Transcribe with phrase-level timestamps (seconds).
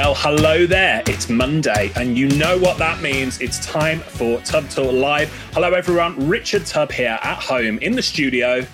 [0.00, 1.02] Well, hello there.
[1.08, 3.40] It's Monday, and you know what that means.
[3.40, 5.28] It's time for Tub Talk Live.
[5.52, 6.28] Hello, everyone.
[6.28, 8.64] Richard Tubb here at home in the studio,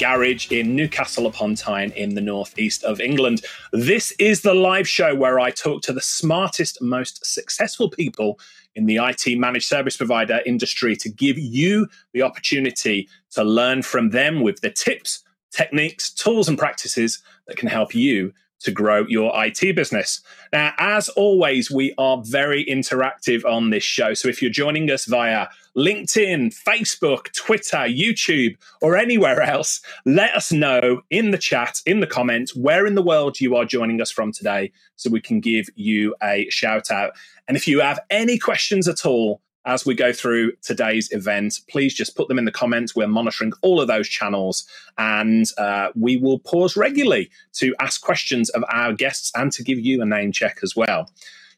[0.00, 3.42] garage in Newcastle upon Tyne in the northeast of England.
[3.72, 8.40] This is the live show where I talk to the smartest, most successful people
[8.74, 14.10] in the IT managed service provider industry to give you the opportunity to learn from
[14.10, 15.22] them with the tips,
[15.52, 20.20] techniques, tools, and practices that can help you to grow your IT business.
[20.52, 24.14] Now, as always, we are very interactive on this show.
[24.14, 30.52] So if you're joining us via LinkedIn, Facebook, Twitter, YouTube, or anywhere else, let us
[30.52, 34.10] know in the chat, in the comments, where in the world you are joining us
[34.10, 37.12] from today so we can give you a shout out.
[37.48, 41.94] And if you have any questions at all, as we go through today's event, please
[41.94, 42.96] just put them in the comments.
[42.96, 44.64] We're monitoring all of those channels
[44.96, 49.78] and uh, we will pause regularly to ask questions of our guests and to give
[49.78, 51.10] you a name check as well.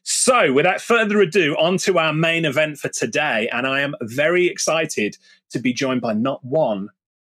[0.03, 3.47] So, without further ado, on to our main event for today.
[3.53, 5.17] And I am very excited
[5.51, 6.89] to be joined by not one,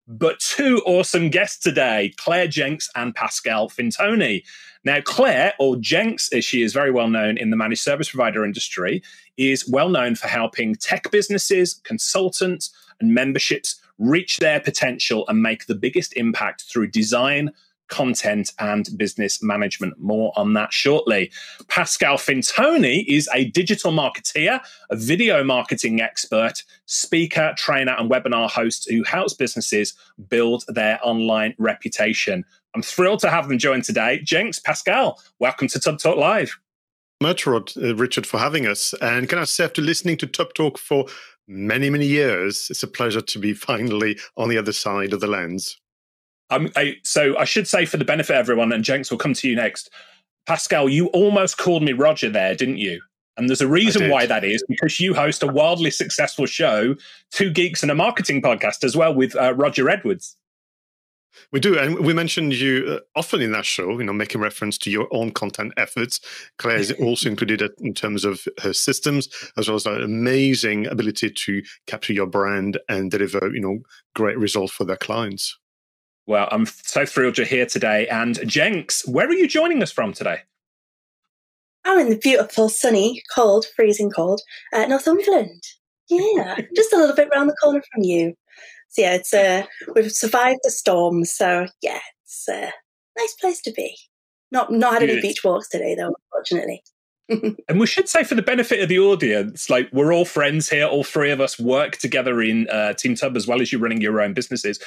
[0.07, 4.43] but two awesome guests today Claire Jenks and Pascal Fintoni.
[4.83, 8.43] Now, Claire, or Jenks, as she is very well known in the managed service provider
[8.43, 9.03] industry,
[9.37, 15.67] is well known for helping tech businesses, consultants, and memberships reach their potential and make
[15.67, 17.51] the biggest impact through design,
[17.89, 19.99] content, and business management.
[19.99, 21.31] More on that shortly.
[21.67, 28.89] Pascal Fintoni is a digital marketeer, a video marketing expert, speaker, trainer, and webinar host
[28.89, 29.93] who helps businesses
[30.29, 32.45] build their online reputation.
[32.73, 34.21] I'm thrilled to have them join today.
[34.23, 36.57] Jenks, Pascal, welcome to Tub Talk Live.
[37.21, 38.93] Much, Rod, uh, Richard, for having us.
[39.01, 41.05] And can I say, after listening to Tub Talk for
[41.47, 45.27] many, many years, it's a pleasure to be finally on the other side of the
[45.27, 45.77] lens.
[46.49, 49.33] Um, I, so I should say, for the benefit of everyone, and Jenks will come
[49.35, 49.89] to you next.
[50.47, 53.01] Pascal, you almost called me Roger there, didn't you?
[53.37, 56.95] And there's a reason why that is because you host a wildly successful show,
[57.31, 60.35] Two Geeks and a Marketing podcast, as well with uh, Roger Edwards.
[61.51, 63.97] We do, and we mentioned you uh, often in that show.
[63.97, 66.19] You know, making reference to your own content efforts.
[66.57, 71.29] Claire is also included in terms of her systems, as well as an amazing ability
[71.29, 73.79] to capture your brand and deliver, you know,
[74.15, 75.57] great results for their clients.
[76.27, 78.07] Well, I'm so thrilled you're here today.
[78.07, 80.41] And Jenks, where are you joining us from today?
[81.83, 84.41] I'm in the beautiful, sunny, cold, freezing cold
[84.71, 85.63] uh, Northumberland.
[86.09, 88.35] Yeah, just a little bit round the corner from you.
[88.91, 89.63] So yeah, it's uh,
[89.95, 92.71] we've survived the storm, so yeah, it's a
[93.17, 93.95] nice place to be.
[94.51, 96.83] Not not had any beach walks today though, unfortunately.
[97.69, 100.85] and we should say for the benefit of the audience, like we're all friends here.
[100.85, 104.01] All three of us work together in uh, Team Tub as well as you running
[104.01, 104.77] your own businesses.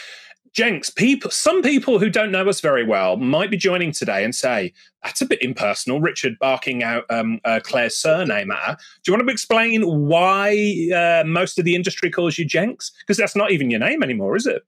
[0.55, 4.33] Jenks, people, some people who don't know us very well might be joining today and
[4.35, 4.73] say,
[5.03, 8.77] that's a bit impersonal, Richard barking out um, uh, Claire's surname at her.
[9.03, 12.93] Do you want to explain why uh, most of the industry calls you Jenks?
[13.01, 14.63] Because that's not even your name anymore, is it?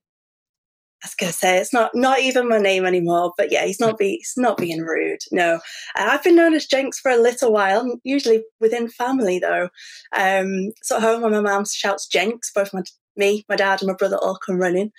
[1.03, 3.79] I was going to say it's not not even my name anymore, but yeah, he's
[3.79, 5.19] not be he's not being rude.
[5.31, 5.59] No, uh,
[5.95, 9.69] I've been known as Jenks for a little while, usually within family though.
[10.13, 12.81] Um, so at home, when my mum shouts Jenks, both my
[13.17, 14.91] me, my dad, and my brother all come running.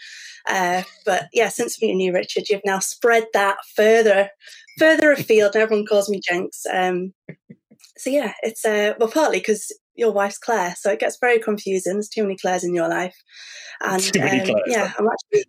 [0.48, 4.30] Uh, but yeah, since meeting you, Richard, you've now spread that further,
[4.78, 5.56] further afield.
[5.56, 6.64] everyone calls me Jenks.
[6.72, 7.12] Um,
[7.96, 11.94] so yeah, it's uh, well partly because your wife's Claire, so it gets very confusing.
[11.94, 13.16] There's too many Claires in your life,
[13.80, 15.44] and um, yeah, I'm actually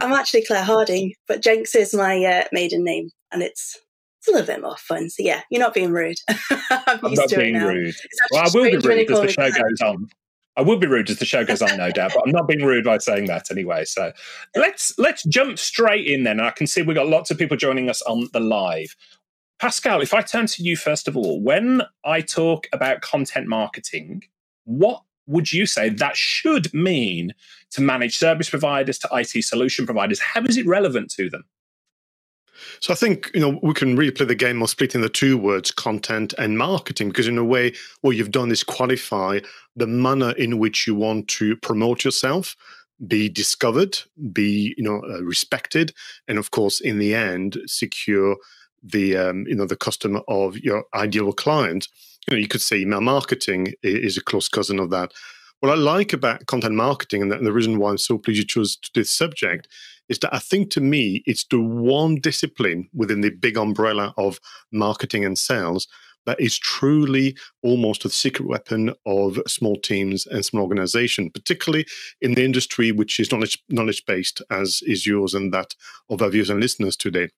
[0.00, 3.78] I'm actually Claire Harding, but Jenks is my uh, maiden name, and it's
[4.18, 5.10] it's a little bit more fun.
[5.10, 6.16] So yeah, you're not being rude.
[6.28, 7.94] I'm, I'm not being rude.
[8.30, 10.08] Well, I will be rude as the show goes on.
[10.56, 12.64] I would be rude as the show goes on, no doubt, but I'm not being
[12.64, 13.84] rude by saying that anyway.
[13.84, 14.12] So
[14.54, 16.40] let's let's jump straight in then.
[16.40, 18.94] I can see we've got lots of people joining us on the live.
[19.58, 24.22] Pascal, if I turn to you first of all, when I talk about content marketing,
[24.64, 27.32] what would you say that should mean
[27.70, 30.20] to manage service providers, to IT solution providers?
[30.20, 31.44] How is it relevant to them?
[32.80, 35.36] So I think you know we can really play the game of splitting the two
[35.36, 39.40] words, content and marketing, because in a way, what you've done is qualify
[39.76, 42.56] the manner in which you want to promote yourself,
[43.06, 43.98] be discovered,
[44.32, 45.92] be you know uh, respected,
[46.28, 48.36] and of course, in the end, secure
[48.82, 51.88] the um, you know the customer of your ideal client.
[52.28, 55.12] You know, you could say email marketing is a close cousin of that.
[55.60, 58.78] What I like about content marketing, and the reason why I'm so pleased you chose
[58.94, 59.68] this subject,
[60.08, 64.38] is that I think to me, it's the one discipline within the big umbrella of
[64.72, 65.86] marketing and sales
[66.26, 71.86] that is truly almost a secret weapon of small teams and small organization, particularly
[72.20, 75.74] in the industry which is knowledge knowledge based, as is yours and that
[76.08, 77.28] of our viewers and listeners today.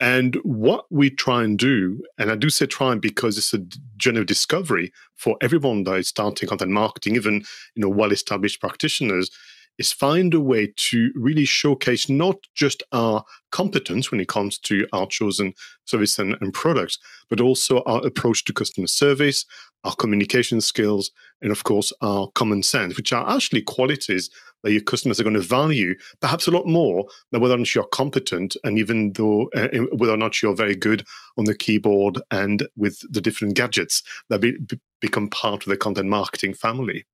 [0.00, 3.64] And what we try and do, and I do say try because it's a
[3.96, 8.60] journey of discovery for everyone that is starting content marketing, even you know well established
[8.60, 9.30] practitioners,
[9.78, 14.86] is find a way to really showcase not just our competence when it comes to
[14.92, 15.52] our chosen
[15.84, 19.44] service and, and, products, but also our approach to customer service,
[19.84, 21.10] our communication skills,
[21.42, 24.30] and of course, our common sense, which are actually qualities
[24.62, 27.72] that your customers are going to value perhaps a lot more than whether or not
[27.72, 31.06] you're competent and even though uh, whether or not you're very good
[31.38, 34.56] on the keyboard and with the different gadgets that be,
[35.00, 37.06] become part of the content marketing family.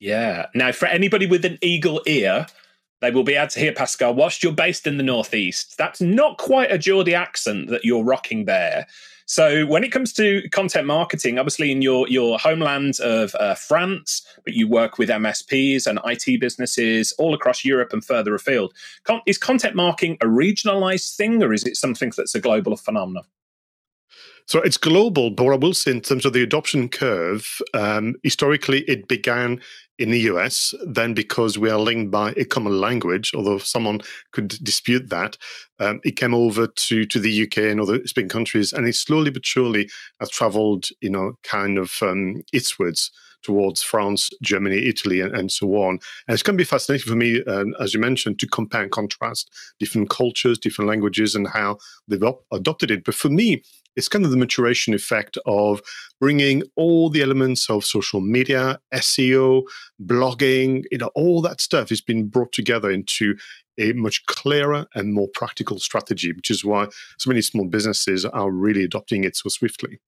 [0.00, 0.46] Yeah.
[0.54, 2.46] Now, for anybody with an eagle ear,
[3.00, 5.76] they will be able to hear Pascal whilst you're based in the Northeast.
[5.78, 8.86] That's not quite a Geordie accent that you're rocking there.
[9.26, 14.26] So, when it comes to content marketing, obviously in your your homeland of uh, France,
[14.44, 18.74] but you work with MSPs and IT businesses all across Europe and further afield.
[19.04, 23.24] Con- is content marketing a regionalized thing, or is it something that's a global phenomenon?
[24.50, 28.16] So it's global, but what I will say in terms of the adoption curve, um,
[28.24, 29.60] historically it began
[30.00, 30.74] in the US.
[30.86, 34.00] Then, because we are linked by a common language, although someone
[34.32, 35.36] could dispute that,
[35.78, 39.30] um, it came over to to the UK and other European countries, and it slowly
[39.30, 39.88] but surely
[40.18, 43.10] has travelled, you know, kind of um, eastwards
[43.42, 45.98] towards France, Germany, Italy, and, and, so on.
[46.26, 48.90] And it's going to be fascinating for me, um, as you mentioned, to compare and
[48.90, 51.78] contrast different cultures, different languages, and how
[52.08, 53.04] they've op- adopted it.
[53.04, 53.62] But for me,
[53.96, 55.82] it's kind of the maturation effect of
[56.20, 59.64] bringing all the elements of social media, SEO,
[60.04, 63.36] blogging, you know, all that stuff has been brought together into
[63.78, 66.86] a much clearer and more practical strategy, which is why
[67.18, 69.98] so many small businesses are really adopting it so swiftly.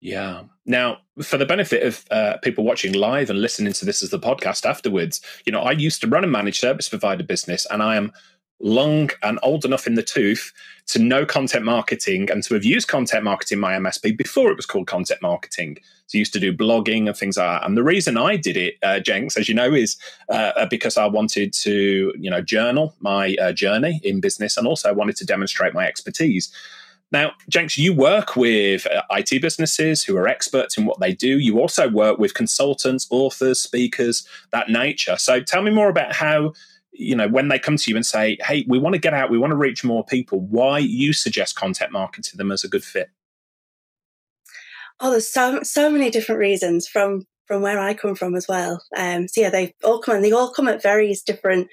[0.00, 0.42] Yeah.
[0.66, 4.18] Now, for the benefit of uh, people watching live and listening to this as the
[4.18, 7.96] podcast afterwards, you know, I used to run a managed service provider business, and I
[7.96, 8.12] am
[8.60, 10.52] long and old enough in the tooth
[10.86, 14.66] to know content marketing and to have used content marketing my MSP before it was
[14.66, 15.76] called content marketing.
[16.06, 17.66] So I used to do blogging and things like that.
[17.66, 19.96] And the reason I did it, uh, Jenks, as you know, is
[20.30, 24.88] uh, because I wanted to, you know, journal my uh, journey in business and also
[24.88, 26.50] I wanted to demonstrate my expertise.
[27.12, 31.38] Now, Jenks, you work with uh, IT businesses who are experts in what they do.
[31.38, 35.16] You also work with consultants, authors, speakers, that nature.
[35.16, 36.52] So tell me more about how
[36.98, 39.30] you know when they come to you and say hey we want to get out
[39.30, 42.68] we want to reach more people why you suggest content marketing to them as a
[42.68, 43.10] good fit
[45.00, 48.82] oh there's so so many different reasons from from where i come from as well
[48.96, 51.68] um so yeah they all come and they all come at various different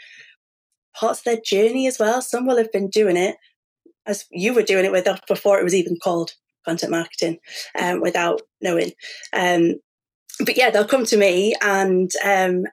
[0.94, 3.38] parts of their journey as well some will have been doing it
[4.06, 6.32] as you were doing it with us before it was even called
[6.66, 7.38] content marketing
[7.80, 8.92] um, without knowing
[9.34, 9.74] um
[10.46, 12.64] but yeah they'll come to me and um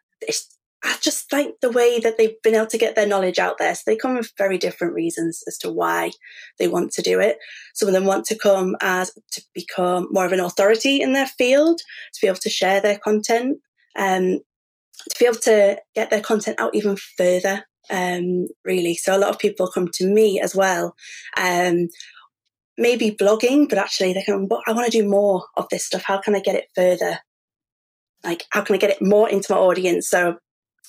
[0.83, 3.75] I just like the way that they've been able to get their knowledge out there.
[3.75, 6.13] So they come with very different reasons as to why
[6.59, 7.39] they want to do it.
[7.75, 11.27] Some of them want to come as to become more of an authority in their
[11.27, 11.81] field,
[12.15, 13.59] to be able to share their content,
[13.97, 14.41] um,
[15.11, 17.65] to be able to get their content out even further.
[17.89, 20.95] Um, really, so a lot of people come to me as well.
[21.37, 21.89] Um,
[22.77, 24.49] maybe blogging, but actually they can.
[24.67, 26.03] I want to do more of this stuff.
[26.03, 27.21] How can I get it further?
[28.25, 30.09] Like, how can I get it more into my audience?
[30.09, 30.37] So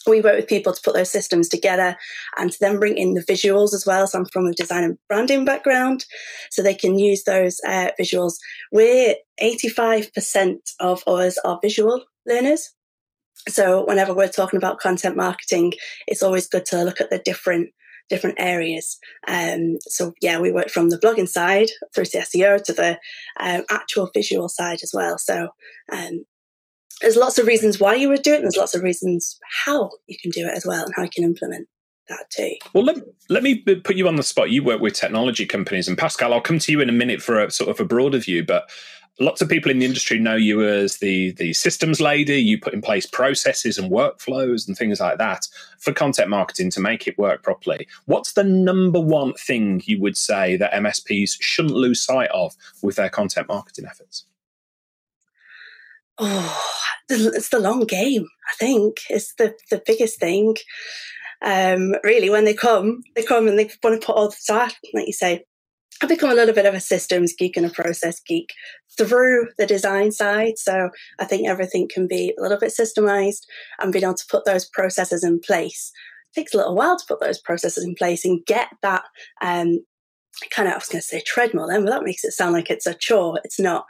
[0.07, 1.95] we work with people to put those systems together
[2.37, 4.07] and to then bring in the visuals as well.
[4.07, 6.05] So I'm from a design and branding background,
[6.49, 8.33] so they can use those uh, visuals.
[8.71, 12.73] We're 85% of us are visual learners.
[13.47, 15.73] So whenever we're talking about content marketing,
[16.07, 17.71] it's always good to look at the different
[18.09, 18.99] different areas.
[19.27, 22.99] Um, so yeah, we work from the blogging side through to SEO to the
[23.39, 25.17] um, actual visual side as well.
[25.17, 25.47] So
[25.91, 26.25] um,
[27.01, 30.17] there's lots of reasons why you would do it, there's lots of reasons how you
[30.21, 31.67] can do it as well, and how you can implement
[32.09, 32.53] that too.
[32.73, 32.97] Well, let,
[33.29, 34.51] let me put you on the spot.
[34.51, 37.39] You work with technology companies, and Pascal, I'll come to you in a minute for
[37.39, 38.69] a sort of a broader view, but
[39.19, 42.37] lots of people in the industry know you as the the systems lady.
[42.37, 45.47] You put in place processes and workflows and things like that
[45.79, 47.87] for content marketing to make it work properly.
[48.05, 52.95] What's the number one thing you would say that MSPs shouldn't lose sight of with
[52.95, 54.25] their content marketing efforts?
[56.17, 56.63] Oh,
[57.09, 58.27] it's the long game.
[58.49, 60.55] I think it's the the biggest thing.
[61.43, 64.75] Um, really, when they come, they come and they want to put all the stuff,
[64.93, 65.43] like you say.
[66.01, 68.53] I've become a little bit of a systems geek and a process geek
[68.97, 70.57] through the design side.
[70.57, 70.89] So
[71.19, 73.41] I think everything can be a little bit systemized
[73.79, 75.91] and being able to put those processes in place.
[76.31, 79.03] It takes a little while to put those processes in place and get that
[79.41, 79.85] um,
[80.49, 82.69] kind of I was going to say treadmill then, but that makes it sound like
[82.69, 83.39] it's a chore.
[83.43, 83.85] It's not.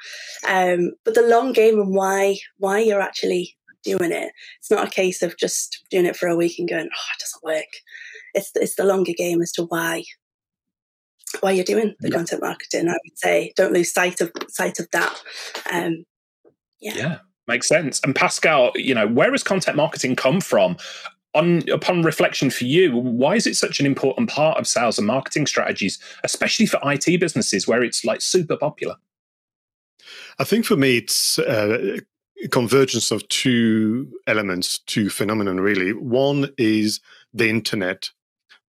[0.48, 4.32] Um, but the long game and why why you're actually doing it.
[4.60, 7.20] It's not a case of just doing it for a week and going, oh, it
[7.20, 7.72] doesn't work.
[8.34, 10.04] It's it's the longer game as to why
[11.40, 12.16] why you're doing the yeah.
[12.16, 12.90] content marketing.
[12.90, 15.22] I would say don't lose sight of sight of that.
[15.72, 16.06] Um,
[16.80, 16.96] yeah.
[16.96, 17.18] Yeah.
[17.48, 18.00] Makes sense.
[18.04, 20.78] And Pascal, you know, where has content marketing come from?
[21.34, 25.08] On upon reflection for you, why is it such an important part of sales and
[25.08, 28.96] marketing strategies, especially for IT businesses where it's like super popular?
[30.40, 32.00] I think for me, it's uh,
[32.50, 35.94] convergence of two elements, two phenomenon really.
[35.94, 37.00] One is
[37.34, 38.10] the internet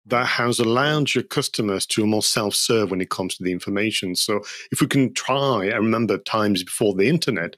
[0.07, 4.15] that has allowed your customers to more self-serve when it comes to the information.
[4.17, 4.41] So
[4.71, 7.57] if we can try, I remember times before the internet,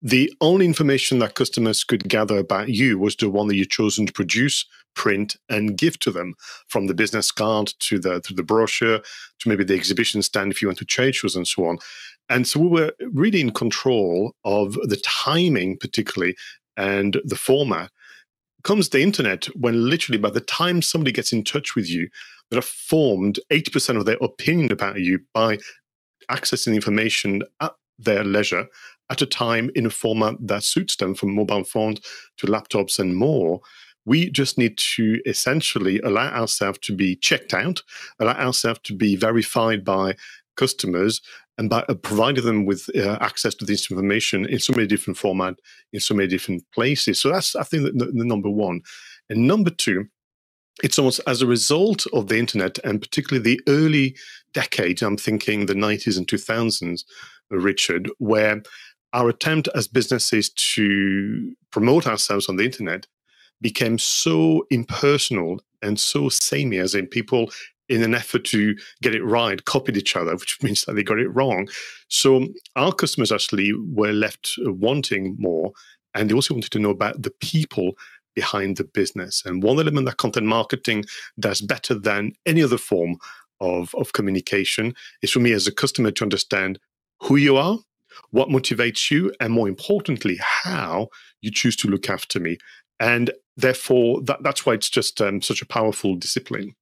[0.00, 4.06] the only information that customers could gather about you was the one that you've chosen
[4.06, 6.34] to produce, print, and give to them,
[6.68, 9.00] from the business card to the to the brochure
[9.40, 11.78] to maybe the exhibition stand if you went to trade shows and so on.
[12.28, 16.36] And so we were really in control of the timing, particularly,
[16.76, 17.90] and the format.
[18.64, 22.08] Comes the internet when literally by the time somebody gets in touch with you,
[22.50, 25.58] that have formed 80% of their opinion about you by
[26.30, 28.66] accessing information at their leisure
[29.10, 32.00] at a time in a format that suits them from mobile phones
[32.36, 33.60] to laptops and more.
[34.04, 37.82] We just need to essentially allow ourselves to be checked out,
[38.18, 40.16] allow ourselves to be verified by
[40.56, 41.20] customers,
[41.58, 45.18] and by uh, providing them with uh, access to this information in so many different
[45.18, 45.56] formats,
[45.92, 47.20] in so many different places.
[47.20, 48.80] So that's, I think, the, the number one.
[49.28, 50.06] And number two,
[50.82, 54.16] it's almost as a result of the internet and particularly the early
[54.54, 57.02] decades, I'm thinking the 90s and 2000s,
[57.50, 58.62] Richard, where
[59.12, 63.06] our attempt as businesses to promote ourselves on the internet
[63.60, 67.50] became so impersonal and so samey, as in people
[67.88, 71.18] in an effort to get it right copied each other, which means that they got
[71.18, 71.68] it wrong.
[72.08, 75.72] So our customers actually were left wanting more,
[76.14, 77.92] and they also wanted to know about the people
[78.34, 79.42] behind the business.
[79.44, 81.04] And one element that content marketing
[81.40, 83.16] does better than any other form
[83.60, 86.78] of, of communication is for me as a customer to understand
[87.22, 87.78] who you are,
[88.30, 91.08] what motivates you, and more importantly, how
[91.40, 92.58] you choose to look after me.
[93.00, 96.74] And therefore, that, that's why it's just um, such a powerful discipline.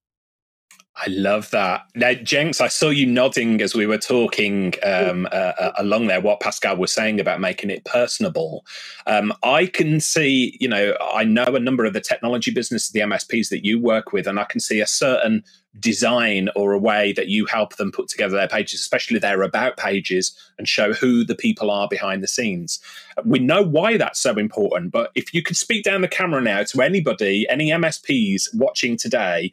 [0.98, 1.82] I love that.
[1.94, 6.22] Now, Jenks, I saw you nodding as we were talking um, uh, uh, along there,
[6.22, 8.64] what Pascal was saying about making it personable.
[9.06, 13.00] Um, I can see, you know, I know a number of the technology businesses, the
[13.00, 15.44] MSPs that you work with, and I can see a certain
[15.78, 19.76] design or a way that you help them put together their pages, especially their about
[19.76, 22.80] pages, and show who the people are behind the scenes.
[23.24, 26.62] We know why that's so important, but if you could speak down the camera now
[26.64, 29.52] to anybody, any MSPs watching today,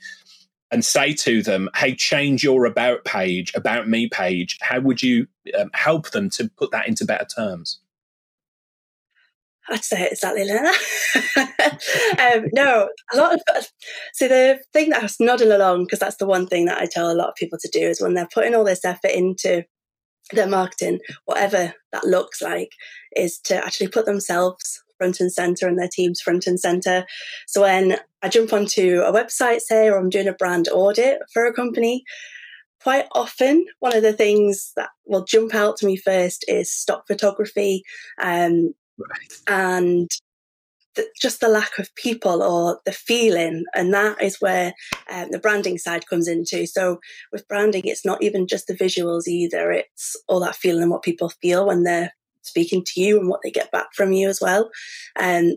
[0.73, 5.27] and say to them, hey, change your about page, about me page, how would you
[5.57, 7.79] um, help them to put that into better terms?
[9.69, 12.33] I'd say exactly that.
[12.35, 13.41] um, no, a lot of
[14.13, 16.87] so the thing that I was nodding along because that's the one thing that I
[16.91, 19.63] tell a lot of people to do is when they're putting all this effort into
[20.31, 22.71] their marketing, whatever that looks like,
[23.15, 27.05] is to actually put themselves front and center and their teams front and center.
[27.47, 31.45] So when I jump onto a website, say, or I'm doing a brand audit for
[31.45, 32.03] a company,
[32.83, 37.05] quite often one of the things that will jump out to me first is stock
[37.07, 37.83] photography
[38.21, 39.33] um, right.
[39.47, 40.09] and
[40.95, 44.73] the, just the lack of people or the feeling and that is where
[45.11, 46.99] um, the branding side comes into so
[47.31, 51.01] with branding it's not even just the visuals either it's all that feeling and what
[51.01, 54.39] people feel when they're speaking to you and what they get back from you as
[54.41, 54.69] well.
[55.15, 55.55] And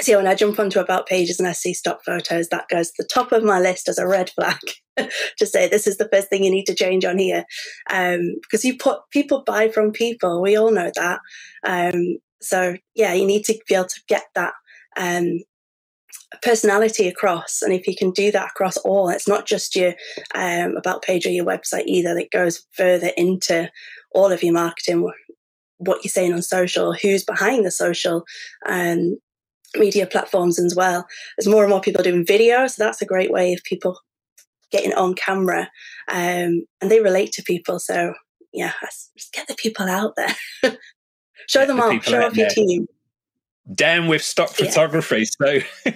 [0.00, 3.02] so when I jump onto about pages and I see stock photos, that goes to
[3.02, 4.58] the top of my list as a red flag
[4.96, 7.44] to say this is the first thing you need to change on here.
[7.90, 11.20] Um, because you put people buy from people, we all know that.
[11.64, 14.54] Um, so yeah, you need to be able to get that
[14.96, 15.40] um,
[16.42, 17.62] personality across.
[17.62, 19.94] And if you can do that across all, it's not just your
[20.34, 23.70] um, about page or your website either, that goes further into
[24.12, 25.08] all of your marketing
[25.78, 28.24] what you're saying on social, who's behind the social
[28.66, 29.16] um,
[29.76, 31.06] media platforms as well.
[31.36, 33.98] There's more and more people doing video, so that's a great way of people
[34.70, 35.70] getting on camera,
[36.08, 37.78] um, and they relate to people.
[37.78, 38.14] So
[38.52, 38.72] yeah,
[39.16, 40.34] just get the people out there,
[41.48, 42.86] show get them the off, show off your team.
[43.74, 45.24] Down with stock photography.
[45.40, 45.60] Yeah.
[45.84, 45.90] So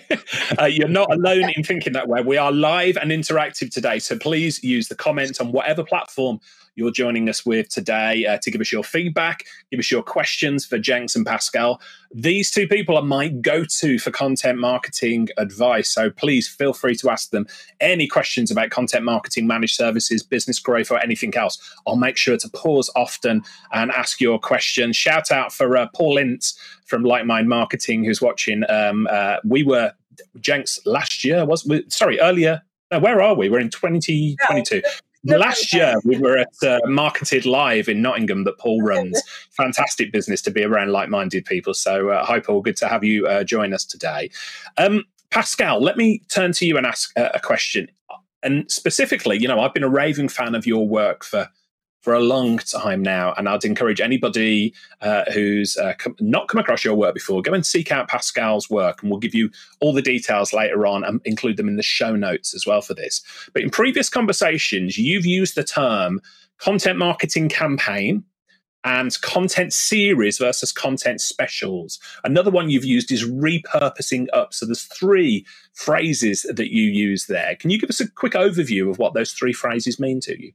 [0.59, 2.23] uh, you're not alone in thinking that way.
[2.23, 3.99] We are live and interactive today.
[3.99, 6.41] So please use the comments on whatever platform
[6.79, 10.65] you're joining us with today uh, to give us your feedback, give us your questions
[10.65, 11.81] for Jenks and Pascal.
[12.15, 15.89] These two people are my go to for content marketing advice.
[15.89, 17.49] So please feel free to ask them
[17.81, 21.59] any questions about content marketing, managed services, business growth, or anything else.
[21.85, 23.43] I'll make sure to pause often
[23.73, 24.97] and ask your questions.
[24.97, 26.57] Shout out for uh, Paul Ince
[26.87, 28.63] from Like Mind Marketing who's watching.
[28.71, 29.93] Um, uh, we were
[30.41, 32.63] Jenks last year was we, sorry earlier.
[32.91, 33.51] No, where are we?
[33.51, 34.81] We're in 2022.
[34.83, 34.91] No,
[35.25, 39.21] last year we were at uh, Marketed Live in Nottingham that Paul runs.
[39.51, 41.75] Fantastic business to be around like-minded people.
[41.75, 44.31] So, uh, hi Paul, good to have you uh, join us today.
[44.77, 47.89] Um, Pascal, let me turn to you and ask a question.
[48.43, 51.49] And specifically, you know, I've been a raving fan of your work for
[52.01, 53.35] for a long time now.
[53.37, 57.53] And I'd encourage anybody uh, who's uh, com- not come across your work before, go
[57.53, 59.51] and seek out Pascal's work, and we'll give you
[59.81, 62.95] all the details later on and include them in the show notes as well for
[62.95, 63.23] this.
[63.53, 66.21] But in previous conversations, you've used the term
[66.59, 68.25] content marketing campaign
[68.85, 71.99] and content series versus content specials.
[72.25, 74.55] Another one you've used is repurposing up.
[74.55, 77.57] So there's three phrases that you use there.
[77.57, 80.53] Can you give us a quick overview of what those three phrases mean to you?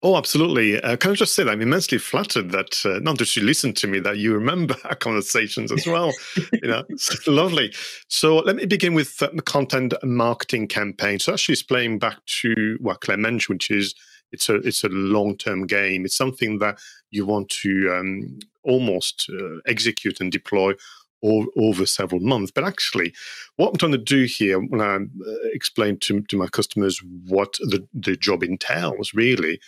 [0.00, 0.80] Oh, absolutely.
[0.80, 3.72] Uh, can I just say that I'm immensely flattered that uh, not just you listen
[3.74, 6.12] to me, that you remember our conversations as well.
[6.52, 6.84] you know,
[7.26, 7.74] lovely.
[8.06, 11.18] So let me begin with uh, the content marketing campaign.
[11.18, 13.94] So actually, it's playing back to what Claire mentioned, which is
[14.30, 16.04] it's a it's a long term game.
[16.04, 16.78] It's something that
[17.10, 20.74] you want to um, almost uh, execute and deploy
[21.22, 22.52] over several months.
[22.52, 23.12] But actually,
[23.56, 27.54] what I'm trying to do here when I uh, explain to, to my customers what
[27.58, 29.58] the, the job entails really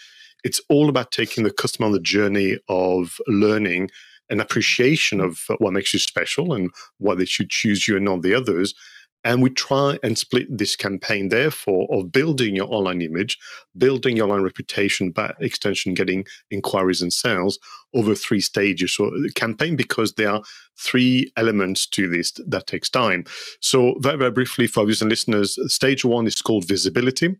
[0.44, 3.90] it's all about taking the customer on the journey of learning
[4.30, 8.23] and appreciation of what makes you special and why they should choose you and not
[8.23, 8.75] the others.
[9.23, 13.38] And we try and split this campaign, therefore, of building your online image,
[13.76, 17.59] building your online reputation, by extension, getting inquiries and sales
[17.94, 18.94] over three stages.
[18.94, 20.42] So, the campaign, because there are
[20.78, 23.25] three elements to this that takes time.
[23.61, 27.37] So, very, very briefly for viewers and listeners, stage one is called visibility.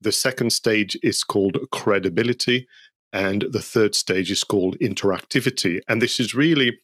[0.00, 2.66] The second stage is called credibility.
[3.12, 5.80] And the third stage is called interactivity.
[5.88, 6.78] And this is really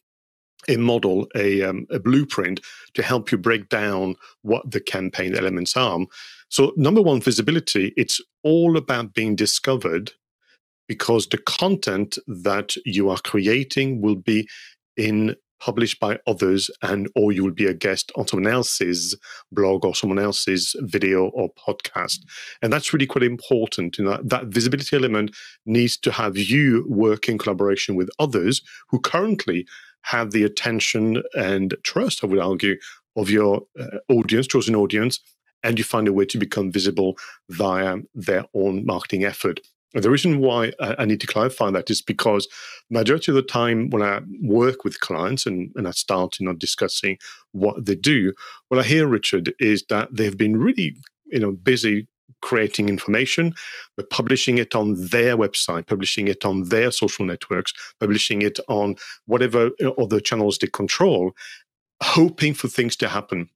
[0.67, 2.59] a model, a, um, a blueprint
[2.95, 5.99] to help you break down what the campaign elements are.
[6.49, 10.11] So, number one, visibility, it's all about being discovered
[10.87, 14.47] because the content that you are creating will be
[14.95, 19.15] in published by others and or you will be a guest on someone else's
[19.51, 22.19] blog or someone else's video or podcast.
[22.61, 27.29] And that's really quite important you know that visibility element needs to have you work
[27.29, 29.65] in collaboration with others who currently
[30.03, 32.75] have the attention and trust i would argue
[33.15, 35.19] of your uh, audience chosen audience
[35.63, 37.17] and you find a way to become visible
[37.49, 39.59] via their own marketing effort
[39.93, 42.47] the reason why I need to clarify that is because
[42.89, 46.53] majority of the time when I work with clients and, and I start, you know,
[46.53, 47.17] discussing
[47.53, 48.33] what they do,
[48.67, 52.07] what I hear, Richard, is that they've been really, you know, busy
[52.41, 53.53] creating information,
[53.95, 58.95] but publishing it on their website, publishing it on their social networks, publishing it on
[59.25, 61.31] whatever uh, other channels they control,
[62.03, 63.49] hoping for things to happen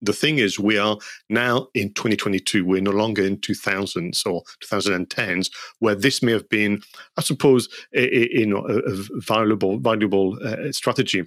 [0.00, 0.96] the thing is, we are
[1.28, 2.64] now in 2022.
[2.64, 6.82] We're no longer in 2000s or 2010s, where this may have been,
[7.16, 11.24] I suppose, you know, a, valuable, valuable uh, strategy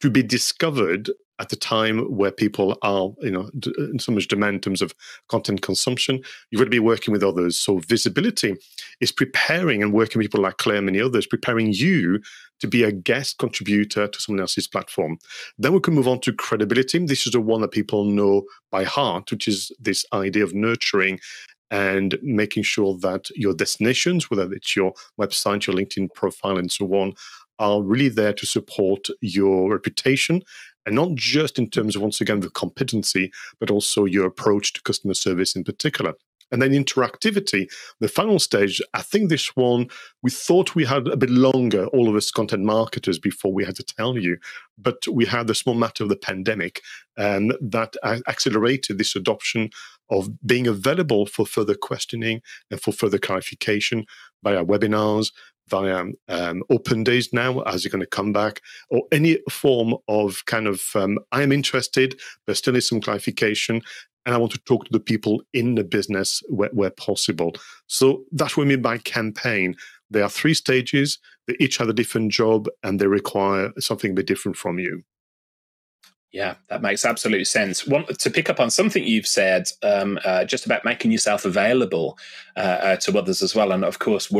[0.00, 4.56] to be discovered at the time where people are, you know, in so much demand
[4.56, 4.92] in terms of
[5.28, 7.56] content consumption, you've got to be working with others.
[7.56, 8.56] So visibility
[9.00, 12.20] is preparing and working with people like Claire and many others, preparing you
[12.60, 15.18] to be a guest contributor to someone else's platform.
[15.58, 16.98] Then we can move on to credibility.
[17.04, 21.20] This is the one that people know by heart, which is this idea of nurturing
[21.70, 26.86] and making sure that your destinations, whether it's your website, your LinkedIn profile, and so
[26.94, 27.12] on,
[27.58, 30.42] are really there to support your reputation
[30.86, 34.82] and not just in terms of once again the competency but also your approach to
[34.82, 36.14] customer service in particular
[36.50, 37.70] and then interactivity.
[38.00, 39.88] The final stage i think this one
[40.22, 43.76] we thought we had a bit longer all of us content marketers before we had
[43.76, 44.38] to tell you
[44.76, 46.82] but we had the small matter of the pandemic
[47.16, 49.70] and that accelerated this adoption
[50.10, 54.06] of being available for further questioning and for further clarification
[54.42, 55.32] via webinars
[55.68, 60.44] via um, open days now as you're going to come back or any form of
[60.46, 63.82] kind of um, i am interested but still need some clarification
[64.28, 67.54] and i want to talk to the people in the business where, where possible.
[67.86, 69.74] So that's what we mean by campaign.
[70.10, 71.18] There are three stages.
[71.46, 75.02] They each have a different job and they require something a bit different from you
[76.30, 77.86] Yeah, that makes absolute sense.
[77.86, 82.18] Want to pick up on something you've said, um, uh, just about making yourself available
[82.54, 83.72] uh, uh, to others as well.
[83.72, 84.30] And of course,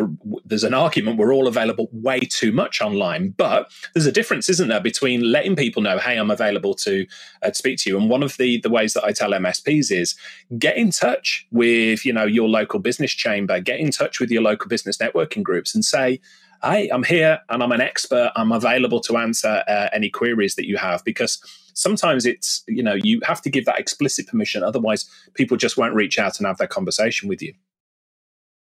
[0.45, 4.69] there's an argument we're all available way too much online, but there's a difference, isn't
[4.69, 7.07] there, between letting people know, "Hey, I'm available to,
[7.43, 10.15] uh, speak to you." And one of the the ways that I tell MSPs is
[10.59, 14.43] get in touch with you know your local business chamber, get in touch with your
[14.43, 16.21] local business networking groups, and say
[16.63, 18.33] Hi, I'm here and I'm an expert.
[18.35, 21.39] I'm available to answer uh, any queries that you have because
[21.75, 24.65] sometimes it's, you know, you have to give that explicit permission.
[24.65, 27.55] Otherwise, people just won't reach out and have that conversation with you.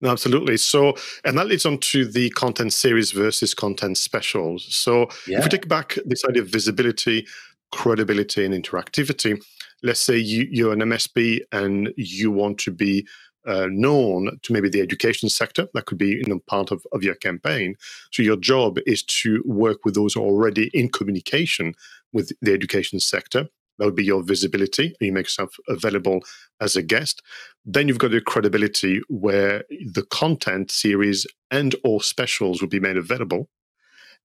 [0.02, 0.57] Absolutely.
[0.57, 4.74] So, and that leads on to the content series versus content specials.
[4.74, 5.38] So, yeah.
[5.38, 7.26] if we take back this idea of visibility,
[7.70, 9.40] credibility, and interactivity,
[9.83, 13.07] let's say you, you're an MSP and you want to be
[13.46, 15.68] uh, known to maybe the education sector.
[15.74, 17.76] That could be you know, part of, of your campaign.
[18.11, 21.74] So your job is to work with those already in communication
[22.12, 23.48] with the education sector.
[23.78, 24.94] That would be your visibility.
[25.00, 26.20] You make yourself available
[26.61, 27.22] as a guest.
[27.64, 32.96] Then you've got your credibility where the content series and or specials will be made
[32.96, 33.48] available.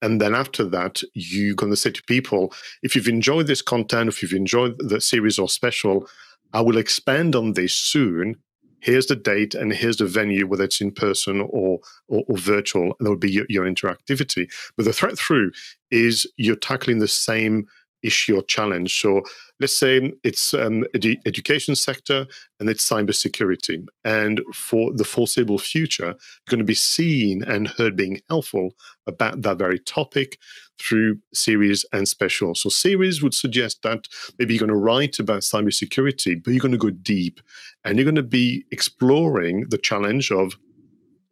[0.03, 4.09] And then after that, you're going to say to people, if you've enjoyed this content,
[4.09, 6.09] if you've enjoyed the series or special,
[6.53, 8.37] I will expand on this soon
[8.85, 12.94] here's the date and here's the venue, whether it's in person or or, or virtual,
[12.99, 14.47] and that would be your, your interactivity.
[14.77, 15.53] But the threat through
[15.90, 17.66] is you're tackling the same
[18.05, 19.01] issue or challenge.
[19.01, 19.23] So
[19.61, 22.27] let's say it's um, edu- education sector
[22.61, 23.87] and it's cybersecurity.
[24.05, 28.75] And for the foreseeable future, you're going to be seen and heard being helpful
[29.07, 30.38] about that very topic
[30.81, 32.55] through series and special.
[32.55, 34.07] So series would suggest that
[34.38, 37.40] maybe you're going to write about cybersecurity, but you're going to go deep
[37.85, 40.57] and you're going to be exploring the challenge of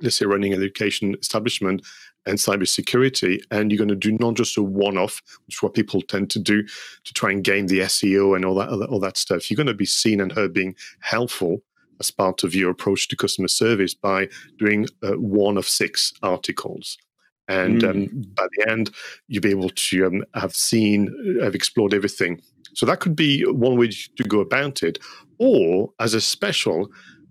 [0.00, 1.82] let's say running an education establishment
[2.26, 6.00] and cybersecurity, and you're going to do not just a one-off, which is what people
[6.02, 9.50] tend to do to try and gain the SEO and all that all that stuff.
[9.50, 11.62] You're going to be seen and heard being helpful
[12.00, 16.98] as part of your approach to customer service by doing uh, one of six articles.
[17.48, 17.90] And mm.
[17.90, 18.90] um, by the end,
[19.28, 22.40] you'll be able to um, have seen, have explored everything.
[22.74, 24.98] So that could be one way to go about it.
[25.38, 26.88] Or as a special,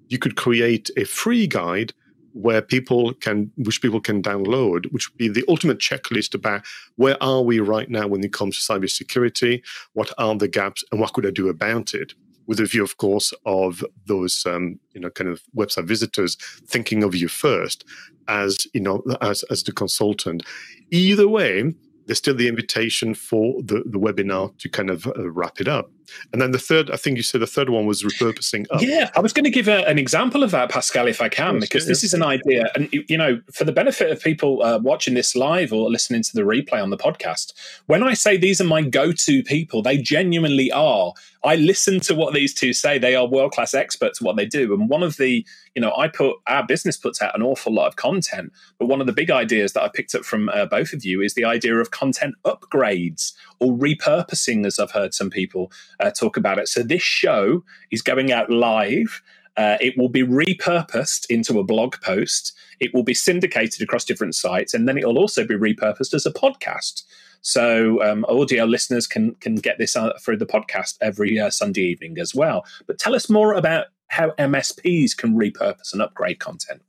[0.10, 1.94] you could create a free guide
[2.34, 6.64] where people can which people can download which would be the ultimate checklist about
[6.96, 9.62] where are we right now when it comes to cybersecurity
[9.94, 12.14] what are the gaps and what could i do about it
[12.48, 16.36] with a view of course of those um, you know kind of website visitors
[16.68, 17.86] thinking of you first
[18.28, 20.44] as you know as as the consultant
[20.90, 21.74] either way
[22.06, 25.90] there's still the invitation for the, the webinar to kind of uh, wrap it up.
[26.32, 28.82] And then the third, I think you said the third one was repurposing up.
[28.82, 31.54] Yeah, I was going to give a, an example of that, Pascal, if I can,
[31.54, 32.08] course, because yeah, this yeah.
[32.08, 32.72] is an idea.
[32.76, 36.34] And, you know, for the benefit of people uh, watching this live or listening to
[36.34, 37.54] the replay on the podcast,
[37.88, 41.14] when I say these are my go to people, they genuinely are.
[41.44, 43.00] I listen to what these two say.
[43.00, 44.74] They are world class experts at what they do.
[44.74, 47.88] And one of the, you know, I put our business puts out an awful lot
[47.88, 50.94] of content, but one of the big ideas that I picked up from uh, both
[50.94, 55.72] of you is the idea of content upgrades or repurposing, as I've heard some people
[56.02, 56.68] uh, talk about it.
[56.68, 59.22] So this show is going out live.
[59.58, 62.54] Uh, it will be repurposed into a blog post.
[62.80, 66.26] It will be syndicated across different sites, and then it will also be repurposed as
[66.26, 67.04] a podcast.
[67.42, 71.82] So um, audio listeners can can get this uh, through the podcast every uh, Sunday
[71.82, 72.66] evening as well.
[72.88, 76.82] But tell us more about how MSPs can repurpose and upgrade content.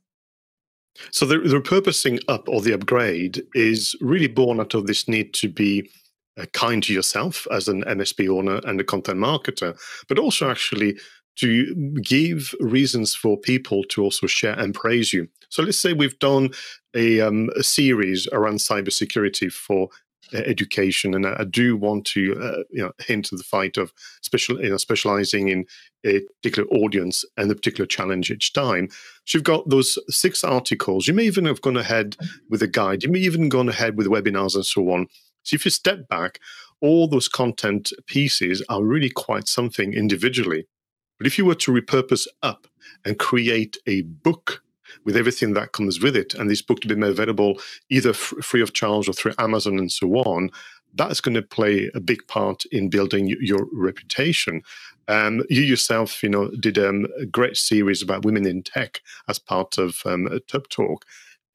[1.11, 5.33] So the, the repurposing up or the upgrade is really born out of this need
[5.35, 5.89] to be
[6.53, 10.97] kind to yourself as an MSP owner and a content marketer, but also actually
[11.35, 15.27] to give reasons for people to also share and praise you.
[15.49, 16.49] So let's say we've done
[16.95, 19.89] a, um, a series around cybersecurity for
[20.33, 23.77] uh, education, and I, I do want to uh, you know hint to the fight
[23.77, 23.91] of
[24.21, 25.65] special you know specializing in
[26.05, 28.87] a particular audience and a particular challenge each time.
[29.25, 31.07] So you've got those six articles.
[31.07, 32.15] You may even have gone ahead
[32.49, 33.03] with a guide.
[33.03, 35.07] You may even gone ahead with webinars and so on.
[35.43, 36.39] So if you step back,
[36.81, 40.65] all those content pieces are really quite something individually.
[41.17, 42.67] But if you were to repurpose up
[43.05, 44.63] and create a book
[45.05, 48.33] with everything that comes with it, and this book to be made available either f-
[48.41, 50.49] free of charge or through Amazon and so on,
[50.95, 54.61] that's going to play a big part in building your reputation.
[55.07, 59.39] Um, you yourself, you know, did um, a great series about women in tech as
[59.39, 61.05] part of um, Tub Talk,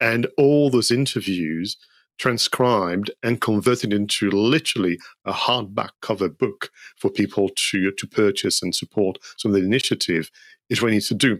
[0.01, 1.77] and all those interviews
[2.19, 8.75] transcribed and converted into literally a hardback cover book for people to to purchase and
[8.75, 10.29] support some of the initiative
[10.69, 11.39] is what we need to do.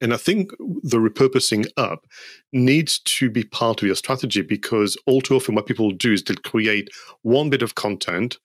[0.00, 0.50] And I think
[0.82, 2.04] the repurposing up
[2.52, 6.22] needs to be part of your strategy because all too often what people do is
[6.22, 6.90] they create
[7.22, 8.36] one bit of content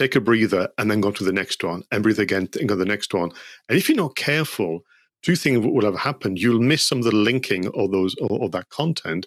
[0.00, 2.74] take a breather, and then go to the next one, and breathe again, and go
[2.74, 3.30] to the next one.
[3.68, 4.80] And if you're not careful,
[5.22, 6.38] two things will have happened.
[6.38, 9.26] You'll miss some of the linking of those or, of that content,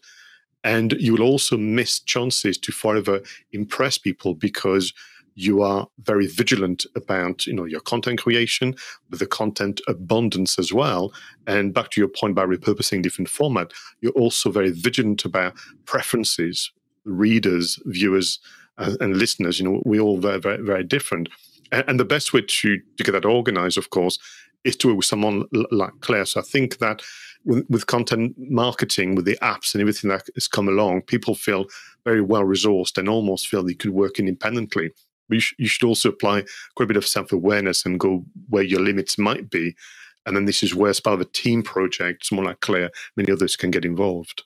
[0.64, 3.22] and you will also miss chances to forever
[3.52, 4.94] impress people because
[5.36, 8.76] you are very vigilant about you know your content creation
[9.10, 11.14] with the content abundance as well.
[11.48, 13.72] And back to your point about repurposing different format
[14.02, 15.54] you're also very vigilant about
[15.86, 16.72] preferences
[17.06, 18.40] readers viewers
[18.78, 19.60] uh, and listeners.
[19.60, 21.30] You know we all very very, very different.
[21.72, 24.20] And, and, the best way to to get that organized of course
[24.64, 27.02] is to with someone like claire so i think that
[27.46, 31.66] with, content marketing with the apps and everything that has come along people feel
[32.06, 34.92] very well resourced and almost feel they could work independently
[35.30, 36.44] you, sh- you should also apply
[36.76, 39.76] quite a bit of self awareness and go where your limits might be.
[40.26, 43.32] And then this is where, as part of a team project, someone like Claire, many
[43.32, 44.44] others can get involved.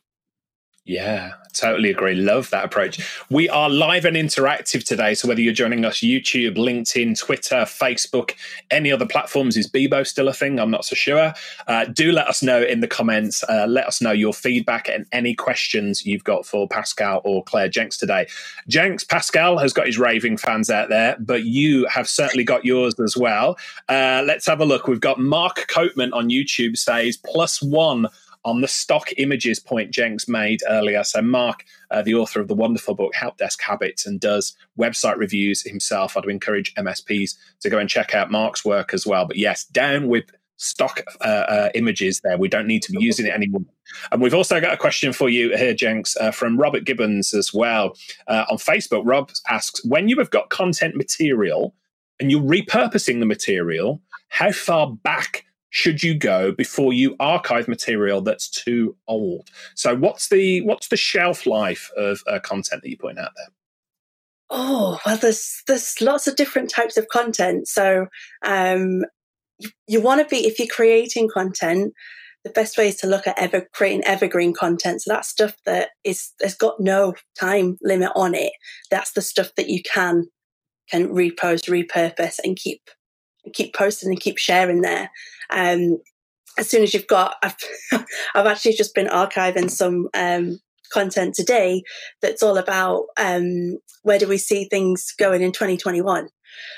[0.87, 2.15] Yeah, totally agree.
[2.15, 3.25] Love that approach.
[3.29, 5.15] We are live and interactive today.
[5.15, 8.31] So whether you're joining us YouTube, LinkedIn, Twitter, Facebook,
[8.71, 10.61] any other platforms, is Bebo still a thing?
[10.61, 11.33] I'm not so sure.
[11.67, 13.43] Uh, do let us know in the comments.
[13.49, 17.67] Uh, let us know your feedback and any questions you've got for Pascal or Claire
[17.67, 18.25] Jenks today.
[18.69, 22.97] Jenks, Pascal has got his raving fans out there, but you have certainly got yours
[23.01, 23.57] as well.
[23.89, 24.87] Uh, let's have a look.
[24.87, 28.07] We've got Mark Coatman on YouTube says plus one
[28.47, 31.03] on the stock images point Jenks made earlier.
[31.03, 35.17] So, Mark, uh, the author of the wonderful book Help Desk Habits and does website
[35.17, 39.25] reviews himself, I'd encourage MSPs to go and check out Mark's work as well.
[39.25, 42.37] But yes, down with stock uh, uh, images there.
[42.37, 43.65] We don't need to be using it anymore.
[44.11, 47.53] And we've also got a question for you here, Jenks, uh, from Robert Gibbons as
[47.53, 47.95] well
[48.27, 49.01] uh, on Facebook.
[49.03, 51.75] Rob asks When you have got content material
[52.19, 55.43] and you're repurposing the material, how far back
[55.77, 59.51] should you go before you archive material that's too old?
[59.75, 63.47] So what's the what's the shelf life of uh, content that you point out there?
[64.49, 67.67] Oh well, there's there's lots of different types of content.
[67.67, 68.07] So
[68.43, 69.05] um,
[69.59, 71.93] you, you want to be if you're creating content.
[72.43, 75.01] The best way is to look at ever creating evergreen content.
[75.03, 78.53] So that's stuff that is has got no time limit on it.
[78.89, 80.25] That's the stuff that you can
[80.89, 82.81] can repost, repurpose, and keep
[83.53, 85.09] keep posting and keep sharing there.
[85.49, 85.99] Um,
[86.57, 87.55] as soon as you've got, I've,
[88.35, 90.59] I've actually just been archiving some um,
[90.91, 91.83] content today
[92.21, 96.29] that's all about um, where do we see things going in 2021.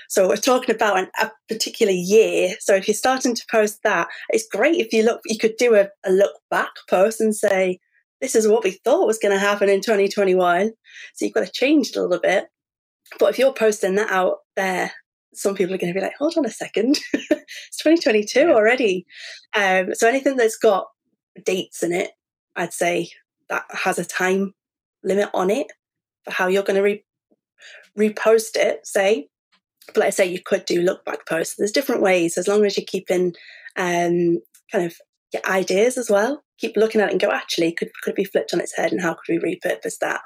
[0.09, 2.55] So we're talking about an, a particular year.
[2.59, 5.21] So if you're starting to post that, it's great if you look.
[5.25, 7.79] You could do a, a look back post and say,
[8.19, 10.71] "This is what we thought was going to happen in 2021."
[11.13, 12.47] So you've got to change it a little bit.
[13.19, 14.91] But if you're posting that out there
[15.33, 18.45] some people are going to be like, hold on a second, it's 2022 yeah.
[18.47, 19.05] already.
[19.55, 20.87] Um, so anything that's got
[21.45, 22.11] dates in it,
[22.55, 23.09] I'd say
[23.49, 24.53] that has a time
[25.03, 25.67] limit on it
[26.25, 27.05] for how you're going to re-
[27.97, 29.27] repost it, say.
[29.93, 31.55] But I say, you could do look back posts.
[31.57, 33.33] There's different ways as long as you're keeping
[33.75, 34.39] um,
[34.71, 34.95] kind of
[35.33, 38.23] your ideas as well keep looking at it and go, actually, could could it be
[38.25, 40.21] flipped on its head, and how could we repurpose that?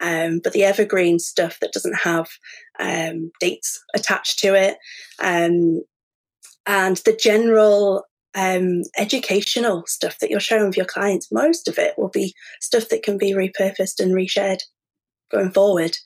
[0.00, 2.28] Um, but the evergreen stuff that doesn't have
[2.78, 4.78] um, dates attached to it,
[5.22, 5.82] um,
[6.66, 11.94] and the general um, educational stuff that you're showing with your clients, most of it
[11.98, 14.62] will be stuff that can be repurposed and reshared
[15.30, 15.96] going forward.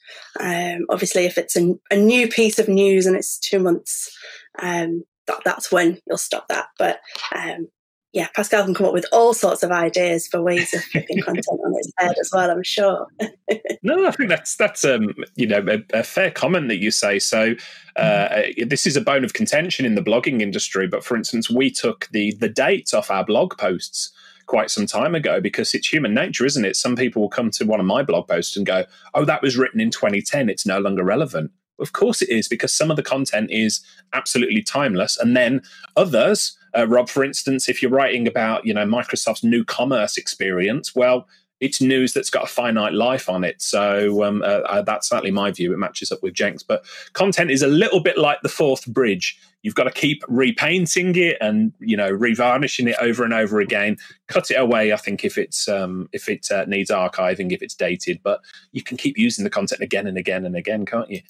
[0.41, 4.15] Um, obviously, if it's a, a, new piece of news and it's two months,
[4.61, 6.67] um, that, that's when you'll stop that.
[6.79, 7.01] But
[7.35, 7.69] um,
[8.13, 11.47] yeah, Pascal can come up with all sorts of ideas for ways of flipping content
[11.65, 12.51] on its head as well.
[12.51, 13.07] I'm sure.
[13.83, 17.19] no, I think that's that's um you know a, a fair comment that you say.
[17.19, 17.55] So
[17.97, 18.69] uh, mm.
[18.69, 20.87] this is a bone of contention in the blogging industry.
[20.87, 24.11] But for instance, we took the the dates off our blog posts
[24.47, 26.77] quite some time ago because it's human nature, isn't it?
[26.77, 29.59] Some people will come to one of my blog posts and go, "Oh, that was
[29.59, 30.49] written in 2010.
[30.49, 34.63] It's no longer relevant." Of course it is, because some of the content is absolutely
[34.63, 35.61] timeless, and then
[35.95, 40.95] others uh, Rob, for instance, if you're writing about you know Microsoft's new commerce experience,
[40.95, 41.27] well,
[41.61, 43.61] it's news that's got a finite life on it.
[43.61, 45.73] So um, uh, uh, that's certainly my view.
[45.73, 46.63] It matches up with Jenks.
[46.63, 49.39] But content is a little bit like the Forth Bridge.
[49.63, 53.97] You've got to keep repainting it and you know revarnishing it over and over again.
[54.29, 57.75] Cut it away, I think, if it's um, if it uh, needs archiving, if it's
[57.75, 58.21] dated.
[58.23, 58.41] But
[58.73, 61.23] you can keep using the content again and again and again, can't you?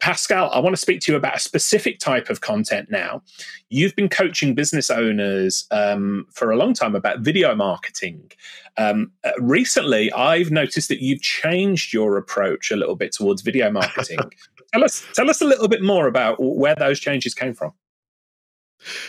[0.00, 3.22] Pascal, I want to speak to you about a specific type of content now.
[3.70, 8.30] You've been coaching business owners um, for a long time about video marketing.
[8.76, 13.70] Um, uh, recently, I've noticed that you've changed your approach a little bit towards video
[13.70, 14.18] marketing.
[14.72, 17.72] tell us, tell us a little bit more about where those changes came from.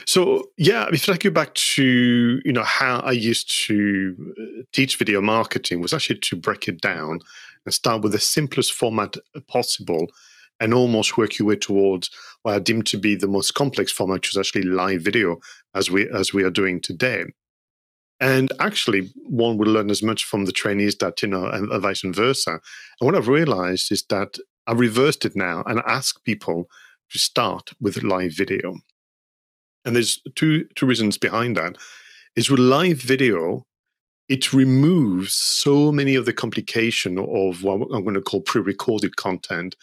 [0.06, 4.98] So yeah, if I go back to you know how I used to uh, teach
[4.98, 7.20] video marketing was actually to break it down
[7.66, 9.16] and start with the simplest format
[9.48, 10.08] possible
[10.60, 12.10] and almost work your way towards
[12.42, 15.38] what I deem to be the most complex format, which is actually live video,
[15.76, 17.26] as we as we are doing today.
[18.20, 22.02] And actually, one would learn as much from the trainees that you know, and vice
[22.02, 22.60] versa.
[23.00, 26.68] And what I've realized is that I've reversed it now and ask people
[27.12, 28.76] to start with live video.
[29.86, 31.78] And there's two two reasons behind that.
[32.36, 33.66] Is with live video,
[34.30, 39.76] it removes so many of the complication of what I'm going to call pre-recorded content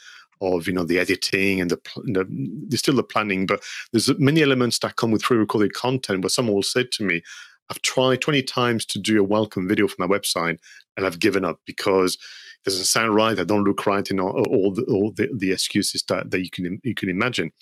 [0.46, 2.26] of you know the editing and the, the
[2.68, 6.22] there's still the planning but there's many elements that come with pre-recorded content.
[6.22, 7.22] But someone will say to me
[7.70, 10.58] i've tried 20 times to do a welcome video for my website
[10.96, 13.38] and i've given up because it doesn't sound right.
[13.38, 16.50] I don't look right you know all the all the, the excuses that, that you
[16.50, 17.52] can you can imagine.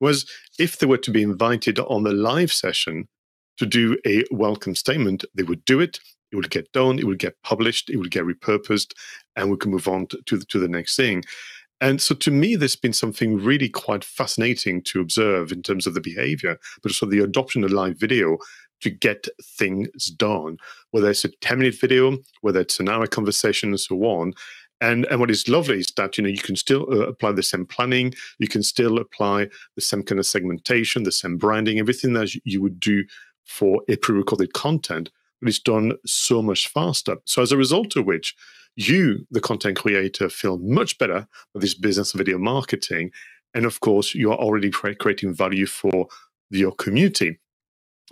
[0.00, 3.08] Was if they were to be invited on the live session
[3.56, 5.98] to do a welcome statement they would do it
[6.30, 8.92] it will get done, it will get published, it will get repurposed,
[9.36, 11.24] and we can move on to, to, the, to the next thing.
[11.80, 15.94] And so to me, there's been something really quite fascinating to observe in terms of
[15.94, 18.38] the behavior, but also the adoption of live video
[18.80, 20.56] to get things done,
[20.90, 24.32] whether it's a 10 minute video, whether it's an hour conversation, and so on.
[24.80, 27.42] And, and what is lovely is that you know you can still uh, apply the
[27.42, 32.12] same planning, you can still apply the same kind of segmentation, the same branding, everything
[32.12, 33.04] that you would do
[33.44, 35.10] for a pre-recorded content,
[35.40, 37.16] but it's done so much faster.
[37.24, 38.36] So as a result of which,
[38.78, 43.10] you, the content creator, feel much better with this business of video marketing.
[43.52, 46.06] And of course, you are already creating value for
[46.50, 47.38] your community.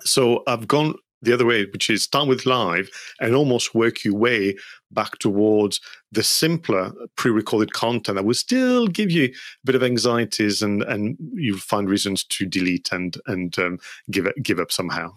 [0.01, 4.17] So I've gone the other way, which is start with live and almost work your
[4.17, 4.57] way
[4.91, 9.33] back towards the simpler pre-recorded content that will still give you a
[9.65, 13.79] bit of anxieties and and you find reasons to delete and and um,
[14.11, 15.13] give it give up somehow.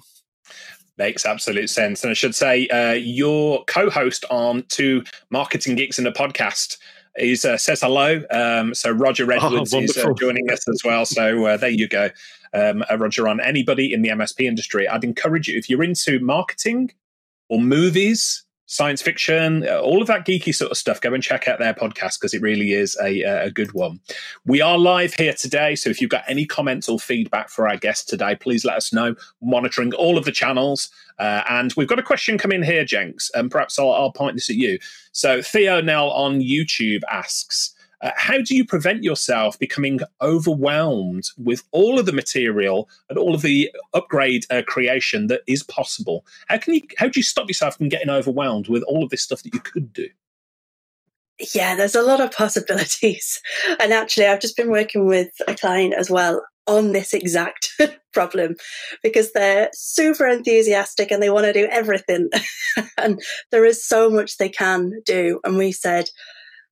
[1.00, 2.04] Makes absolute sense.
[2.04, 6.78] And I should say, uh, your co host on Two Marketing Geeks in a Podcast
[7.18, 8.22] is uh, says hello.
[8.30, 11.06] Um, so Roger Edwards oh, is uh, joining us as well.
[11.06, 12.10] So uh, there you go.
[12.54, 16.20] Um, uh, Roger, on anybody in the MSP industry, I'd encourage you if you're into
[16.20, 16.92] marketing
[17.48, 21.48] or movies science fiction, uh, all of that geeky sort of stuff, go and check
[21.48, 24.00] out their podcast because it really is a, a good one.
[24.46, 27.78] We are live here today, so if you've got any comments or feedback for our
[27.78, 29.16] guest today, please let us know.
[29.42, 30.92] Monitoring all of the channels.
[31.18, 34.36] Uh, and we've got a question come in here, Jenks, and perhaps I'll, I'll point
[34.36, 34.78] this at you.
[35.14, 41.64] So Theo Nell on YouTube asks, uh, how do you prevent yourself becoming overwhelmed with
[41.72, 46.26] all of the material and all of the upgrade uh, creation that is possible?
[46.48, 46.82] How can you?
[46.98, 49.60] How do you stop yourself from getting overwhelmed with all of this stuff that you
[49.60, 50.08] could do?
[51.54, 53.42] Yeah, there's a lot of possibilities.
[53.80, 57.72] And actually, I've just been working with a client as well on this exact
[58.14, 58.56] problem
[59.02, 62.30] because they're super enthusiastic and they want to do everything.
[62.98, 65.40] and there is so much they can do.
[65.44, 66.10] And we said,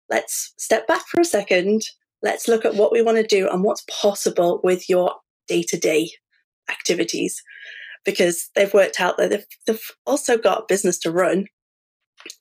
[0.10, 1.84] let's step back for a second.
[2.22, 5.13] Let's look at what we want to do and what's possible with your
[5.48, 6.12] day to day
[6.70, 7.41] activities
[8.06, 11.46] because they've worked out that they've, they've, also got a business to run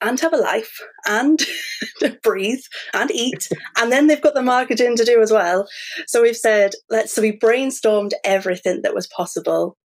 [0.00, 1.44] and have a life and
[2.22, 2.62] breathe
[2.94, 5.68] and eat and then they've got the marketing to do as well
[6.06, 9.76] so we've said let's so we brainstormed everything that was possible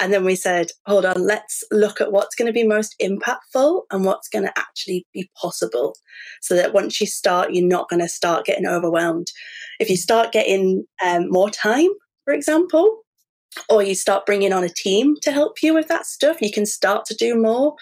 [0.00, 3.82] and then we said, hold on, let's look at what's going to be most impactful
[3.90, 5.94] and what's going to actually be possible.
[6.40, 9.26] So that once you start, you're not going to start getting overwhelmed.
[9.78, 11.90] If you start getting um, more time,
[12.24, 13.02] for example,
[13.68, 16.64] or you start bringing on a team to help you with that stuff, you can
[16.64, 17.74] start to do more.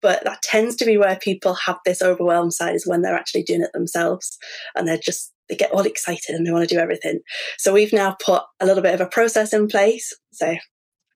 [0.00, 3.42] But that tends to be where people have this overwhelmed side is when they're actually
[3.42, 4.38] doing it themselves
[4.76, 7.20] and they're just they get all excited and they want to do everything.
[7.58, 10.10] So we've now put a little bit of a process in place.
[10.32, 10.56] So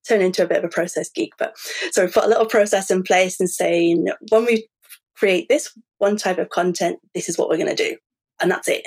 [0.09, 1.57] turn into a bit of a process geek, but
[1.91, 4.69] so we put a little process in place and saying when we
[5.17, 7.97] create this one type of content, this is what we're going to do,
[8.41, 8.87] and that's it.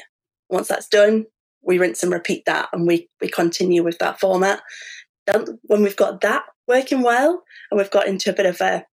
[0.50, 1.26] Once that's done,
[1.64, 4.62] we rinse and repeat that, and we we continue with that format.
[5.28, 8.86] Then when we've got that working well, and we've got into a bit of a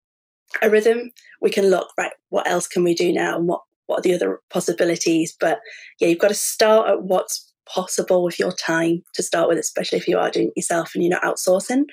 [0.62, 1.11] a rhythm,
[1.41, 2.12] we can look right.
[2.31, 5.37] What else can we do now, and what what are the other possibilities?
[5.39, 5.61] But
[6.01, 9.98] yeah, you've got to start at what's possible with your time to start with, especially
[9.98, 11.85] if you are doing it yourself and you're not outsourcing.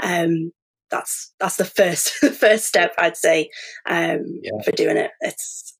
[0.00, 0.52] Um,
[0.90, 3.50] that's that's the first first step I'd say
[3.86, 4.62] um, yeah.
[4.64, 5.10] for doing it.
[5.20, 5.76] It's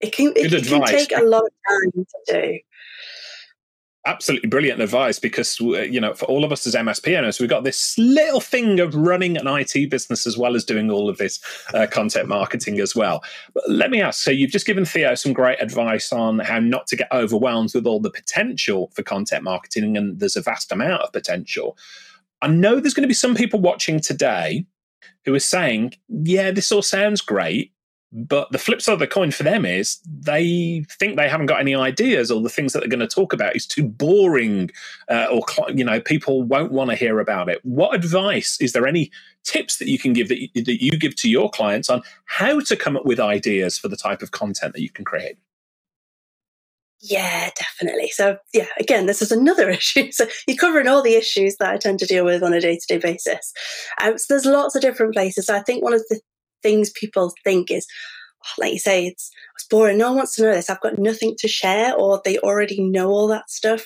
[0.00, 2.58] it can it, it can take a lot of time to do
[4.06, 7.50] absolutely brilliant advice because uh, you know for all of us as MSP owners, we've
[7.50, 11.18] got this little thing of running an IT business as well as doing all of
[11.18, 11.40] this
[11.74, 13.22] uh, content marketing as well.
[13.52, 16.86] But let me ask: so you've just given Theo some great advice on how not
[16.88, 21.02] to get overwhelmed with all the potential for content marketing, and there's a vast amount
[21.02, 21.76] of potential.
[22.42, 24.66] I know there's going to be some people watching today
[25.24, 27.72] who are saying, "Yeah, this all sounds great."
[28.18, 31.60] But the flip side of the coin for them is they think they haven't got
[31.60, 34.70] any ideas, or the things that they're going to talk about is too boring,
[35.10, 37.62] uh, or you know, people won't want to hear about it.
[37.62, 38.86] What advice is there?
[38.86, 39.10] Any
[39.44, 42.60] tips that you can give that you, that you give to your clients on how
[42.60, 45.36] to come up with ideas for the type of content that you can create?
[47.02, 48.08] Yeah, definitely.
[48.08, 50.10] So, yeah, again, this is another issue.
[50.10, 52.78] So, you're covering all the issues that I tend to deal with on a day
[52.78, 53.52] to day basis.
[54.02, 55.50] Um, so, there's lots of different places.
[55.50, 56.18] I think one of the
[56.62, 57.86] things people think is,
[58.44, 59.98] oh, like you say, it's, it's boring.
[59.98, 60.70] No one wants to know this.
[60.70, 63.84] I've got nothing to share, or they already know all that stuff.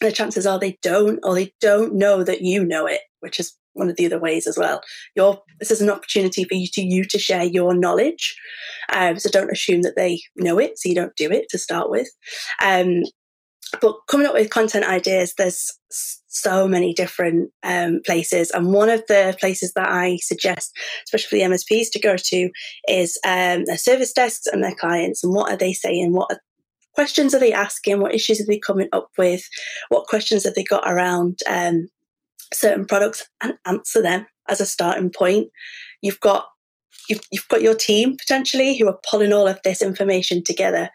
[0.00, 3.54] The chances are they don't, or they don't know that you know it, which is
[3.74, 4.80] one of the other ways as well.
[5.14, 8.36] Your this is an opportunity for you to you to share your knowledge.
[8.92, 11.90] Um, so don't assume that they know it, so you don't do it to start
[11.90, 12.08] with.
[12.62, 13.02] Um,
[13.80, 15.78] but coming up with content ideas, there's
[16.30, 18.50] so many different um, places.
[18.52, 20.72] And one of the places that I suggest,
[21.04, 22.50] especially for the MSPs to go to,
[22.88, 25.22] is um, their service desks and their clients.
[25.22, 26.12] And what are they saying?
[26.12, 26.40] What are,
[26.94, 28.00] questions are they asking?
[28.00, 29.42] What issues are they coming up with?
[29.88, 31.88] What questions have they got around um,
[32.54, 33.28] certain products?
[33.42, 35.48] And answer them as a starting point.
[36.00, 36.46] You've got
[37.08, 40.90] you've, you've got your team potentially who are pulling all of this information together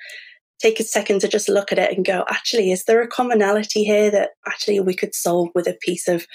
[0.62, 3.84] take a second to just look at it and go, actually, is there a commonality
[3.84, 6.26] here that actually we could solve with a piece of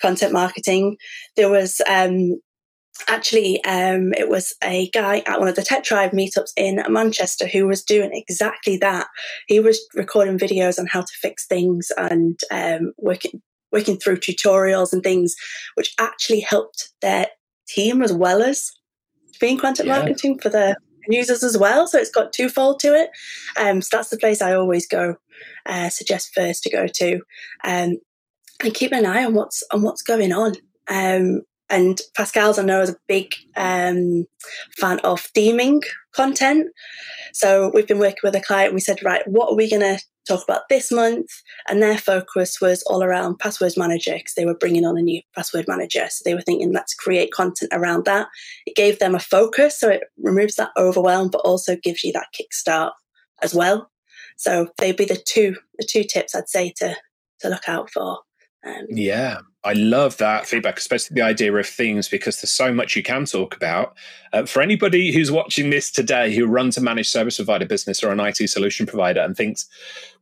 [0.00, 0.96] content marketing?
[1.36, 2.40] There was um,
[3.08, 7.46] actually um, it was a guy at one of the tech tribe meetups in manchester
[7.46, 9.06] who was doing exactly that
[9.46, 14.92] he was recording videos on how to fix things and um, working working through tutorials
[14.92, 15.34] and things
[15.74, 17.26] which actually helped their
[17.68, 18.70] team as well as
[19.40, 19.98] being content yeah.
[19.98, 20.76] marketing for the
[21.12, 21.86] users as well.
[21.86, 23.10] So it's got twofold to it.
[23.58, 25.16] Um, so that's the place I always go,
[25.66, 27.14] uh, suggest first to go to,
[27.64, 27.96] um,
[28.62, 30.54] and keep an eye on what's on what's going on.
[30.88, 34.26] Um, and Pascal's I know is a big um,
[34.78, 35.82] fan of theming
[36.14, 36.68] content.
[37.32, 38.74] So we've been working with a client.
[38.74, 41.28] We said, right, what are we going to talk about this month?
[41.68, 45.20] And their focus was all around passwords manager because they were bringing on a new
[45.34, 46.06] password manager.
[46.08, 48.28] So they were thinking, let's create content around that.
[48.66, 52.28] It gave them a focus, so it removes that overwhelm, but also gives you that
[52.34, 52.92] kickstart
[53.42, 53.90] as well.
[54.36, 56.96] So they'd be the two the two tips I'd say to
[57.40, 58.18] to look out for.
[58.66, 62.96] Um, yeah, I love that feedback, especially the idea of themes, because there's so much
[62.96, 63.96] you can talk about.
[64.32, 68.10] Uh, for anybody who's watching this today who runs a managed service provider business or
[68.10, 69.66] an IT solution provider and thinks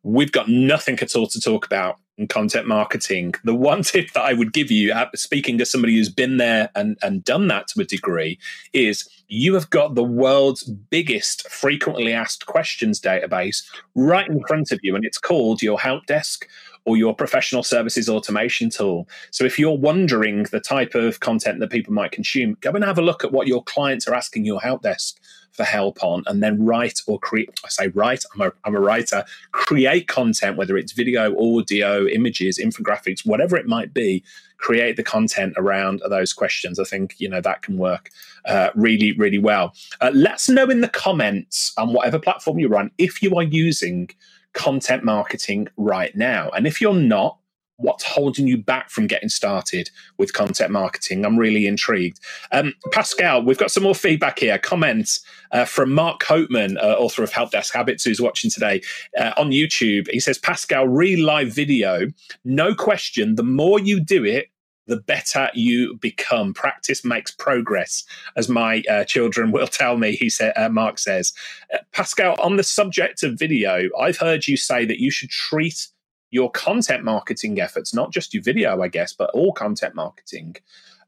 [0.03, 4.25] we've got nothing at all to talk about in content marketing, the one tip that
[4.25, 7.69] I would give you, uh, speaking to somebody who's been there and, and done that
[7.69, 8.39] to a degree,
[8.73, 13.65] is you have got the world's biggest frequently asked questions database
[13.95, 16.47] right in front of you, and it's called your help desk
[16.85, 19.09] or your professional services automation tool.
[19.31, 22.99] So if you're wondering the type of content that people might consume, go and have
[22.99, 25.19] a look at what your clients are asking your help desk
[25.55, 28.81] for help on and then write or create i say write I'm a, I'm a
[28.81, 34.25] writer create content whether it's video audio images infographics whatever it might be
[34.57, 38.11] create the content around those questions i think you know that can work
[38.47, 42.77] uh, really really well uh, let us know in the comments on whatever platform you're
[42.77, 44.11] on if you are using
[44.55, 46.51] content marketing right now.
[46.51, 47.39] And if you're not,
[47.77, 51.25] what's holding you back from getting started with content marketing?
[51.25, 52.21] I'm really intrigued.
[52.53, 54.59] Um, Pascal, we've got some more feedback here.
[54.59, 55.21] Comments
[55.53, 58.81] uh, from Mark Hopeman, uh, author of Help Desk Habits, who's watching today
[59.19, 60.09] uh, on YouTube.
[60.11, 62.07] He says, Pascal, re live video,
[62.45, 64.49] no question, the more you do it,
[64.87, 66.53] the better you become.
[66.55, 68.05] Practice makes progress,
[68.37, 70.13] as my uh, children will tell me.
[70.13, 71.33] He said, uh, Mark says,
[71.73, 75.89] uh, Pascal, on the subject of video, I've heard you say that you should treat
[76.31, 80.57] your content marketing efforts, not just your video, I guess, but all content marketing,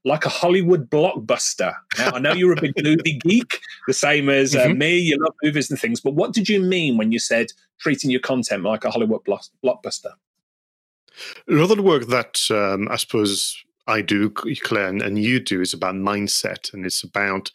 [0.05, 1.75] like a Hollywood blockbuster.
[1.99, 3.59] Now, I know you're a big movie geek,
[3.89, 4.79] the same as uh, mm-hmm.
[4.79, 4.99] me.
[4.99, 7.49] You love movies and things, but what did you mean when you said
[7.81, 10.13] treating your content like a Hollywood blockbuster?
[11.49, 16.73] Another work that um, I suppose I do, Claire, and you do is about mindset,
[16.75, 17.51] and it's about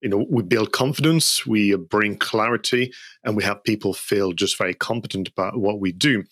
[0.00, 2.92] you know we build confidence, we bring clarity,
[3.24, 6.24] and we have people feel just very competent about what we do.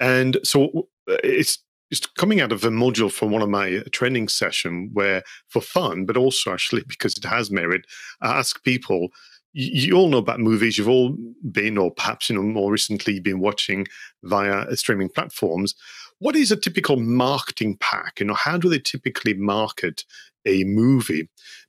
[0.00, 1.58] And so uh, it's
[1.90, 5.62] it's coming out of a module from one of my uh, training session where, for
[5.62, 7.86] fun, but also actually because it has merit,
[8.20, 9.08] I ask people
[9.56, 10.76] you all know about movies.
[10.76, 11.16] You've all
[11.52, 13.86] been, or perhaps you know, more recently, been watching
[14.24, 15.76] via streaming platforms
[16.24, 18.18] what is a typical marketing pack?
[18.18, 20.04] You know, how do they typically market
[20.46, 21.28] a movie?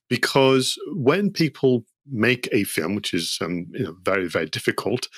[0.10, 5.10] Because when people make a film, which is um, you know very very difficult,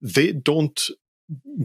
[0.00, 0.88] they don't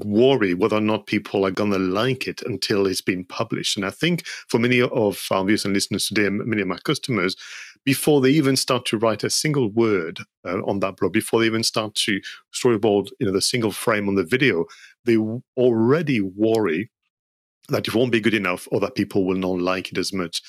[0.04, 3.78] worry whether or not people are going to like it until it's been published.
[3.78, 4.92] And I think for many of
[5.32, 7.38] our viewers and listeners today, many of my customers,
[7.86, 11.46] before they even start to write a single word uh, on that blog, before they
[11.46, 12.20] even start to
[12.54, 14.66] storyboard, you know, the single frame on the video,
[15.06, 15.16] they
[15.56, 16.90] already worry
[17.70, 20.42] that it won't be good enough or that people will not like it as much.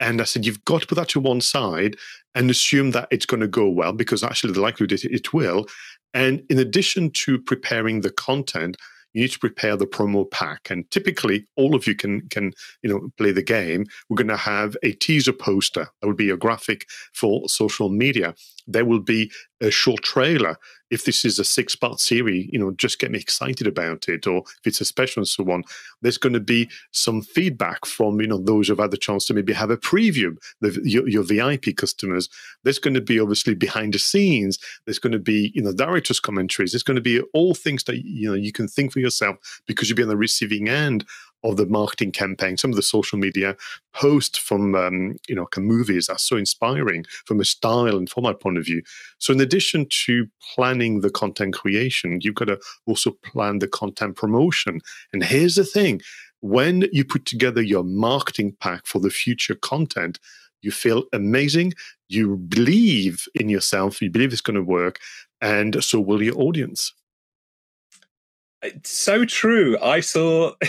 [0.00, 1.96] And I said, you've got to put that to one side
[2.34, 5.66] and assume that it's going to go well because actually the likelihood is it will.
[6.14, 8.76] And in addition to preparing the content,
[9.12, 10.70] you need to prepare the promo pack.
[10.70, 12.52] And typically, all of you can can
[12.82, 13.86] you know play the game.
[14.08, 15.88] We're going to have a teaser poster.
[16.00, 18.34] That would be a graphic for social media.
[18.66, 20.56] There will be a short trailer.
[20.90, 24.26] If this is a six part series, you know, just get me excited about it.
[24.26, 25.64] Or if it's a special and so on,
[26.02, 29.34] there's going to be some feedback from, you know, those who've had the chance to
[29.34, 32.28] maybe have a preview, the, your, your VIP customers.
[32.62, 34.58] There's going to be obviously behind the scenes.
[34.84, 36.72] There's going to be, you know, director's commentaries.
[36.72, 39.36] There's going to be all things that, you know, you can think for yourself
[39.66, 41.04] because you'll be on the receiving end
[41.44, 43.54] of the marketing campaign, some of the social media
[43.92, 48.58] posts from um, you know movies are so inspiring from a style and format point
[48.58, 48.82] of view.
[49.18, 54.16] So in addition to planning the content creation, you've got to also plan the content
[54.16, 54.80] promotion.
[55.12, 56.00] And here's the thing:
[56.40, 60.18] when you put together your marketing pack for the future content,
[60.62, 61.74] you feel amazing.
[62.08, 64.00] You believe in yourself.
[64.00, 64.98] You believe it's going to work,
[65.42, 66.94] and so will your audience.
[68.62, 69.78] It's so true.
[69.82, 70.54] I saw.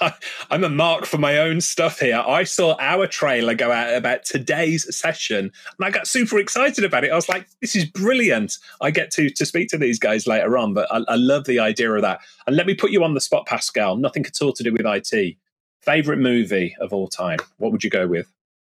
[0.50, 2.22] I'm a mark for my own stuff here.
[2.26, 5.38] I saw our trailer go out about today's session,
[5.78, 7.12] and I got super excited about it.
[7.12, 10.56] I was like, "This is brilliant!" I get to to speak to these guys later
[10.56, 12.20] on, but I, I love the idea of that.
[12.46, 13.96] And let me put you on the spot, Pascal.
[13.96, 15.36] Nothing at all to do with IT.
[15.80, 17.38] Favorite movie of all time?
[17.58, 18.26] What would you go with?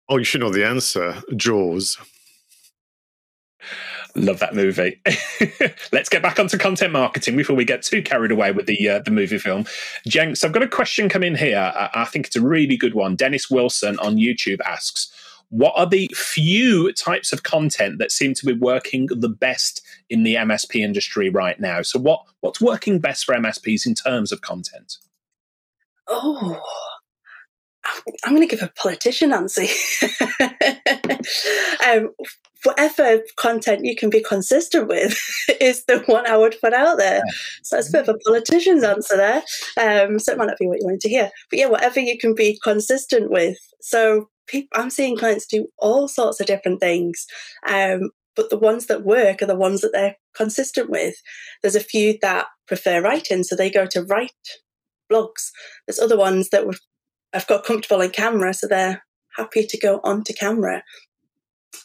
[0.10, 1.22] Oh, you should know the answer.
[1.36, 1.98] Jaws.
[4.16, 5.02] Love that movie.
[5.92, 9.00] Let's get back onto content marketing before we get too carried away with the uh,
[9.00, 9.66] the movie film.
[10.08, 11.58] Jenks, I've got a question come in here.
[11.58, 13.16] I, I think it's a really good one.
[13.16, 15.12] Dennis Wilson on YouTube asks,
[15.50, 20.22] "What are the few types of content that seem to be working the best in
[20.22, 21.82] the MSP industry right now?
[21.82, 24.98] So, what what's working best for MSPs in terms of content?"
[26.08, 26.62] Oh,
[28.24, 29.64] I'm going to give a politician answer.
[31.88, 32.12] um,
[32.64, 35.18] whatever content you can be consistent with
[35.62, 37.22] is the one I would put out there.
[37.64, 39.44] So it's a bit of a politician's answer there.
[39.80, 42.18] Um, so it might not be what you wanted to hear, but yeah, whatever you
[42.18, 43.58] can be consistent with.
[43.82, 47.26] So people, I'm seeing clients do all sorts of different things.
[47.68, 51.16] Um, but the ones that work are the ones that they're consistent with.
[51.62, 54.32] There's a few that prefer writing, so they go to write
[55.12, 55.52] blogs.
[55.86, 56.78] There's other ones that would
[57.34, 59.04] have got comfortable in camera, so they're
[59.38, 60.84] happy to go onto camera.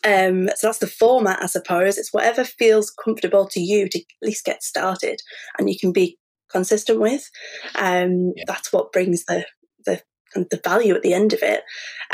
[0.04, 1.98] Um, so that's the format, I suppose.
[1.98, 5.20] It's whatever feels comfortable to you to at least get started,
[5.58, 6.18] and you can be
[6.50, 7.28] consistent with.
[7.74, 8.44] Um, yeah.
[8.46, 9.44] That's what brings the
[9.84, 10.02] the
[10.34, 11.62] the value at the end of it.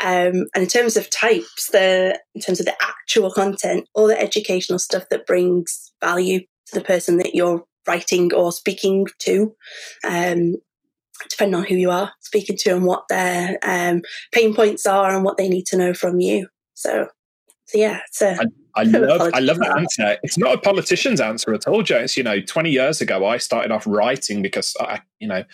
[0.01, 4.19] Um, and in terms of types, the in terms of the actual content, all the
[4.19, 9.53] educational stuff that brings value to the person that you're writing or speaking to,
[10.03, 10.55] um,
[11.29, 14.01] depending on who you are speaking to and what their um,
[14.31, 16.47] pain points are and what they need to know from you.
[16.73, 17.07] So so
[17.73, 18.39] yeah, it's a.
[18.39, 18.45] I,
[18.77, 20.17] I love, I love that answer.
[20.21, 22.17] It's not a politician's answer at all, James.
[22.17, 25.45] You know, 20 years ago, I started off writing because I, you know,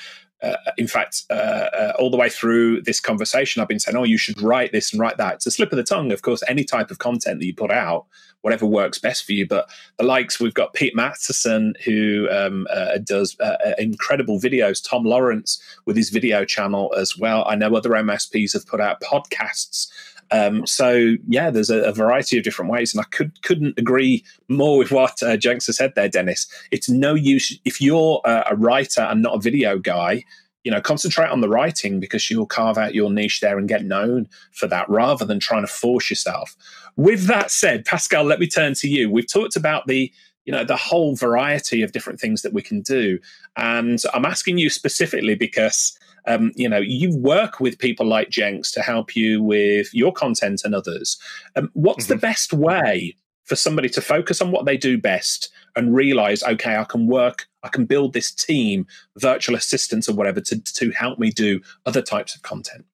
[0.41, 4.03] uh, in fact, uh, uh, all the way through this conversation, I've been saying, "Oh,
[4.03, 6.41] you should write this and write that." It's a slip of the tongue, of course.
[6.47, 8.07] Any type of content that you put out,
[8.41, 9.47] whatever works best for you.
[9.47, 14.83] But the likes, we've got Pete Matheson who um, uh, does uh, uh, incredible videos.
[14.83, 17.45] Tom Lawrence with his video channel as well.
[17.47, 19.89] I know other MSPs have put out podcasts
[20.31, 24.23] um, so yeah, there's a, a, variety of different ways, and I could couldn't agree
[24.47, 26.47] more with what uh, Jenks has said there, Dennis.
[26.71, 30.23] It's no use if you're a, a writer and not a video guy.
[30.63, 33.83] You know, concentrate on the writing because you'll carve out your niche there and get
[33.83, 36.55] known for that, rather than trying to force yourself.
[36.95, 39.09] With that said, Pascal, let me turn to you.
[39.09, 40.11] We've talked about the
[40.45, 43.19] you know the whole variety of different things that we can do
[43.57, 45.95] and i'm asking you specifically because
[46.27, 50.61] um, you know, you work with people like Jenks to help you with your content
[50.63, 51.17] and others.
[51.55, 52.13] Um, what's mm-hmm.
[52.13, 53.15] the best way
[53.45, 57.47] for somebody to focus on what they do best and realize, okay, I can work,
[57.63, 58.85] I can build this team,
[59.17, 62.85] virtual assistants or whatever, to to help me do other types of content?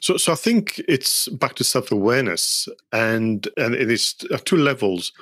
[0.00, 4.56] So, so I think it's back to self awareness, and and it is at two
[4.56, 5.12] levels.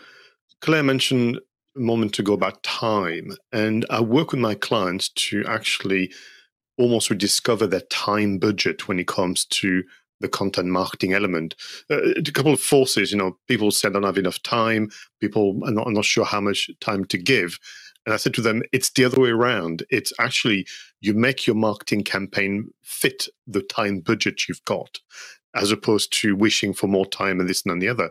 [0.61, 1.39] Claire mentioned
[1.77, 6.13] a moment ago about time, and I work with my clients to actually
[6.79, 9.83] almost rediscover their time budget when it comes to
[10.21, 11.55] the content marketing element.
[11.91, 14.91] Uh, a couple of forces, you know, people say I don't have enough time.
[15.21, 17.59] People are not, are not sure how much time to give.
[18.07, 19.85] And I said to them, it's the other way around.
[19.91, 20.67] It's actually
[21.01, 24.99] you make your marketing campaign fit the time budget you've got,
[25.55, 28.11] as opposed to wishing for more time and this and the other.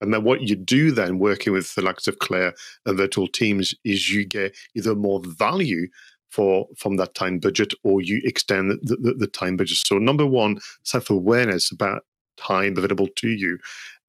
[0.00, 2.54] And then what you do then, working with the likes of Claire
[2.84, 5.88] and virtual teams, is you get either more value
[6.30, 9.78] for from that time budget or you extend the, the, the time budget.
[9.78, 12.02] So number one, self awareness about
[12.36, 13.58] time available to you.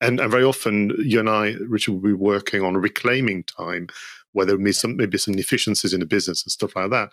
[0.01, 3.87] And, and very often, you and I, Richard, will be working on reclaiming time,
[4.33, 7.09] where there may be some maybe some efficiencies in the business and stuff like that.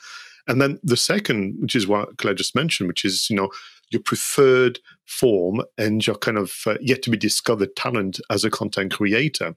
[0.47, 3.51] And then the second, which is what Claire just mentioned, which is you know
[3.91, 8.51] your preferred form and your kind of uh, yet to be discovered talent as a
[8.51, 9.55] content creator.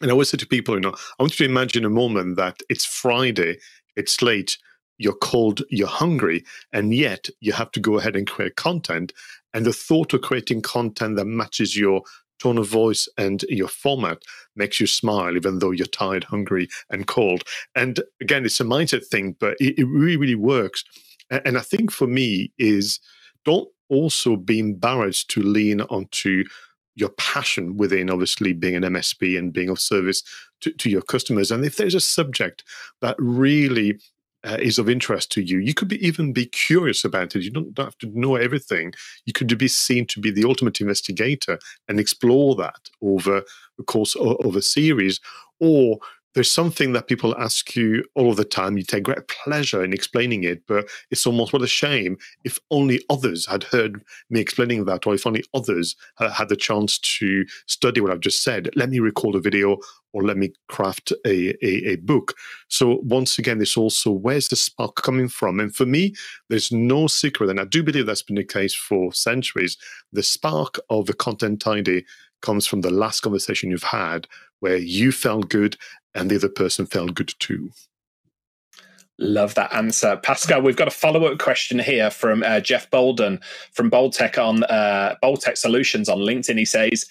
[0.00, 2.36] And I always say to people, you know, I want you to imagine a moment
[2.36, 3.58] that it's Friday,
[3.96, 4.58] it's late,
[4.98, 9.12] you're cold, you're hungry, and yet you have to go ahead and create content.
[9.54, 12.02] And the thought of creating content that matches your
[12.38, 14.18] tone of voice and your format
[14.56, 17.44] makes you smile, even though you're tired, hungry, and cold.
[17.74, 20.84] And again, it's a mindset thing, but it, it really, really works.
[21.30, 23.00] And I think for me is
[23.44, 26.44] don't also be embarrassed to lean onto
[26.94, 30.22] your passion within obviously being an MSP and being of service
[30.60, 31.50] to, to your customers.
[31.50, 32.64] And if there's a subject
[33.00, 33.98] that really
[34.44, 37.42] uh, is of interest to you, you could be, even be curious about it.
[37.42, 38.92] You don't, don't have to know everything.
[39.24, 43.42] You could be seen to be the ultimate investigator and explore that over
[43.78, 45.20] the course of, of a series,
[45.60, 45.98] or
[46.34, 48.76] there's something that people ask you all the time.
[48.76, 53.02] You take great pleasure in explaining it, but it's almost what a shame if only
[53.10, 58.00] others had heard me explaining that, or if only others had the chance to study
[58.00, 58.70] what I've just said.
[58.76, 59.78] Let me record a video
[60.14, 62.34] or let me craft a, a, a book.
[62.68, 65.60] So once again, it's also where's the spark coming from?
[65.60, 66.14] And for me,
[66.48, 69.76] there's no secret, and I do believe that's been the case for centuries.
[70.12, 72.04] The spark of the content tidy
[72.42, 74.26] comes from the last conversation you've had
[74.60, 75.76] where you felt good
[76.14, 77.70] and the other person felt good too.
[79.18, 80.16] Love that answer.
[80.16, 83.40] Pascal, we've got a follow up question here from uh, Jeff Bolden
[83.72, 86.58] from Boldtech on uh, Boldtech Solutions on LinkedIn.
[86.58, 87.06] He says,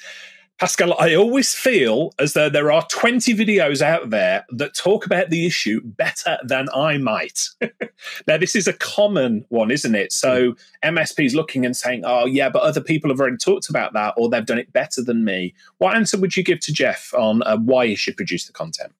[0.62, 5.32] Pascal, I always feel as though there are 20 videos out there that talk about
[5.32, 7.50] the issue better than I might.
[8.28, 10.12] now, this is a common one, isn't it?
[10.12, 10.54] So
[10.86, 14.30] MSPs looking and saying, oh, yeah, but other people have already talked about that or
[14.30, 15.56] they've done it better than me.
[15.80, 18.94] What answer would you give to Jeff on uh, why he should produce the content?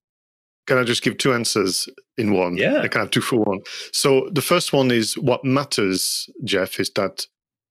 [0.66, 1.88] Can I just give two answers
[2.18, 2.58] in one?
[2.58, 2.80] Yeah.
[2.82, 3.60] I can have two for one.
[3.94, 7.28] So the first one is what matters, Jeff, is that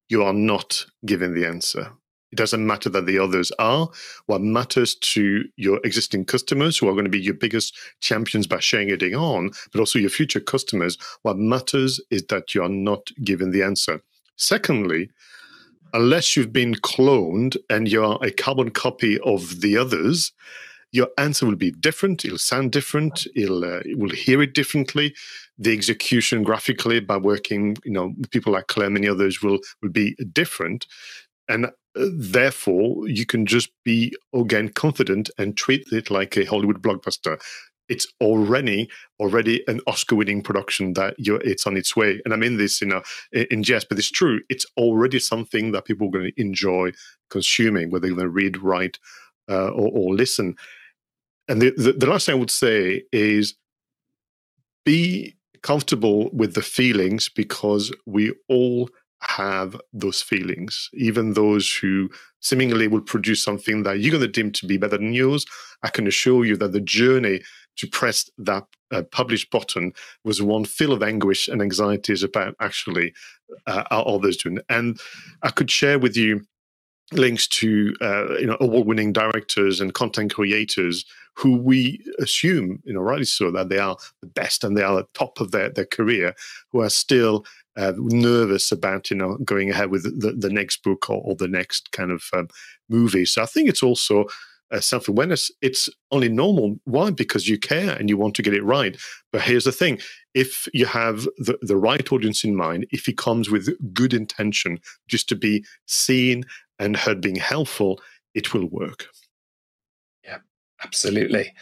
[0.09, 1.91] you are not giving the answer.
[2.33, 3.89] It doesn't matter that the others are.
[4.27, 8.61] What matters to your existing customers, who are going to be your biggest champions by
[8.61, 13.11] sharing it on, but also your future customers, what matters is that you are not
[13.25, 14.01] given the answer.
[14.37, 15.11] Secondly,
[15.93, 20.33] unless you've been cloned and you're a carbon copy of the others,
[20.93, 22.25] your answer will be different.
[22.25, 23.27] It'll sound different.
[23.37, 25.15] It'll uh, it will hear it differently.
[25.59, 29.91] The execution graphically by working, you know, with people like Claire, many others will will
[29.91, 30.87] be different.
[31.49, 37.41] And therefore, you can just be again confident and treat it like a Hollywood blockbuster.
[37.89, 38.89] It's already
[39.19, 42.21] already an Oscar-winning production that you're, it's on its way.
[42.25, 44.41] And I mean this, you know, in jest, but it's true.
[44.49, 46.93] It's already something that people are going to enjoy
[47.31, 48.99] consuming, whether they're going to read, write,
[49.49, 50.55] uh, or, or, listen.
[51.49, 53.57] And the, the, the last thing I would say is
[54.85, 58.89] be comfortable with the feelings because we all
[59.23, 62.11] have those feelings, even those who
[62.41, 65.45] seemingly will produce something that you're going to deem to be better than yours.
[65.83, 67.41] I can assure you that the journey
[67.77, 69.93] to press that uh, publish button
[70.25, 73.13] was one full of anguish and anxieties about actually
[73.67, 74.59] uh, are others doing.
[74.69, 74.99] And
[75.43, 76.47] I could share with you
[77.13, 81.05] links to uh, you know award-winning directors and content creators
[81.35, 84.99] who we assume, you know, rightly so, that they are the best and they are
[84.99, 86.35] at the top of their, their career,
[86.71, 87.45] who are still
[87.81, 91.49] uh, nervous about you know going ahead with the, the next book or, or the
[91.49, 92.49] next kind of um,
[92.89, 93.25] movie.
[93.25, 94.27] So I think it's also
[94.71, 95.51] uh, self awareness.
[95.63, 96.79] It's only normal.
[96.85, 97.11] Why?
[97.11, 98.97] Because you care and you want to get it right.
[99.33, 99.99] But here's the thing:
[100.35, 104.79] if you have the, the right audience in mind, if he comes with good intention,
[105.09, 106.45] just to be seen
[106.79, 107.99] and heard being helpful,
[108.35, 109.07] it will work.
[110.83, 111.53] Absolutely.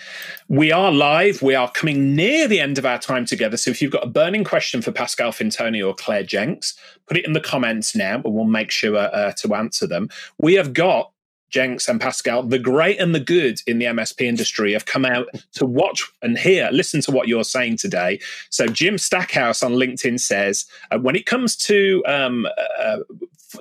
[0.46, 1.42] We are live.
[1.42, 3.56] We are coming near the end of our time together.
[3.56, 6.74] So if you've got a burning question for Pascal Fintoni or Claire Jenks,
[7.06, 10.08] put it in the comments now and we'll make sure uh, to answer them.
[10.38, 11.10] We have got
[11.50, 15.28] Jenks and Pascal, the great and the good in the MSP industry have come out
[15.52, 18.20] to watch and hear, listen to what you're saying today.
[18.50, 22.46] So, Jim Stackhouse on LinkedIn says, uh, when it comes to um,
[22.78, 22.98] uh,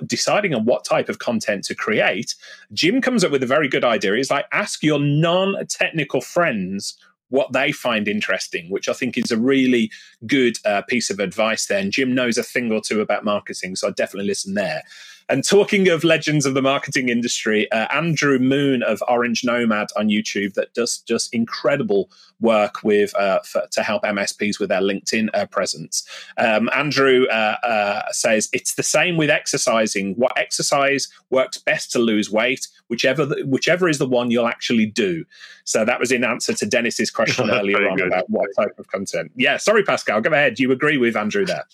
[0.06, 2.34] deciding on what type of content to create,
[2.72, 4.16] Jim comes up with a very good idea.
[4.16, 6.96] He's like, ask your non technical friends
[7.30, 9.90] what they find interesting, which I think is a really
[10.26, 11.78] good uh, piece of advice there.
[11.78, 14.82] And Jim knows a thing or two about marketing, so I definitely listen there.
[15.28, 20.08] And talking of legends of the marketing industry, uh, Andrew Moon of Orange Nomad on
[20.08, 22.10] YouTube that does just incredible
[22.40, 26.08] work with uh, for, to help MSPs with their LinkedIn uh, presence.
[26.38, 30.14] Um, Andrew uh, uh, says it's the same with exercising.
[30.14, 34.86] What exercise works best to lose weight, whichever the, whichever is the one you'll actually
[34.86, 35.24] do.
[35.64, 38.06] So that was in answer to Dennis's question earlier on good.
[38.06, 39.32] about what type of content.
[39.36, 40.20] Yeah, sorry, Pascal.
[40.20, 40.58] Go ahead.
[40.58, 41.64] You agree with Andrew there?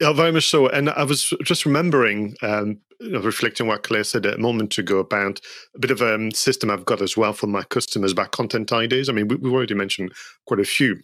[0.00, 0.66] Yeah, very much so.
[0.68, 4.98] And I was just remembering, um, you know, reflecting what Claire said a moment ago
[4.98, 5.40] about
[5.74, 8.72] a bit of a um, system I've got as well for my customers about content
[8.72, 9.08] ideas.
[9.08, 10.12] I mean, we, have already mentioned
[10.46, 11.00] quite a few,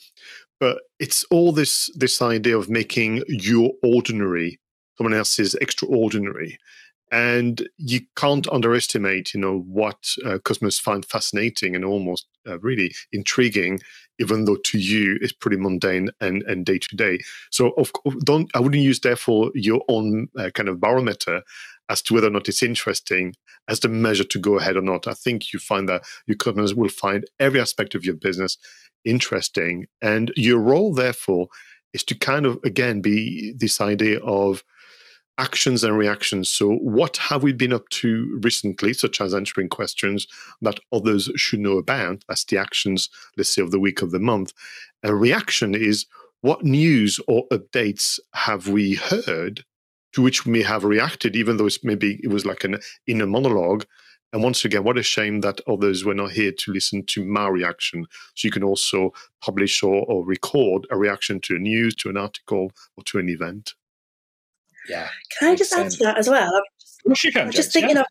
[0.59, 4.59] but it's all this this idea of making your ordinary
[4.97, 6.59] someone else's extraordinary
[7.13, 12.93] and you can't underestimate you know what uh, customers find fascinating and almost uh, really
[13.13, 13.79] intriguing
[14.19, 17.19] even though to you it's pretty mundane and and day to day
[17.51, 17.93] so of
[18.25, 21.43] don't i wouldn't use therefore your own uh, kind of barometer
[21.89, 23.35] as to whether or not it's interesting
[23.69, 25.07] as the measure to go ahead or not.
[25.07, 28.59] I think you find that your customers will find every aspect of your business
[29.05, 31.47] interesting and your role therefore
[31.93, 34.65] is to kind of again be this idea of
[35.39, 36.49] actions and reactions.
[36.49, 40.27] So, what have we been up to recently, such as answering questions
[40.63, 42.25] that others should know about?
[42.29, 44.53] That's the actions, let's say, of the week of the month.
[45.03, 46.07] A reaction is
[46.41, 49.65] what news or updates have we heard
[50.13, 53.27] to which we may have reacted, even though it's maybe it was like an inner
[53.27, 53.85] monologue.
[54.33, 57.49] And once again, what a shame that others were not here to listen to my
[57.49, 58.07] reaction.
[58.35, 62.17] So you can also publish or, or record a reaction to a news, to an
[62.17, 63.75] article, or to an event.
[64.89, 65.09] Yeah.
[65.39, 66.51] Can I just add to that as well?
[67.07, 68.03] I'm just, I'm just thinking yeah.
[68.03, 68.07] of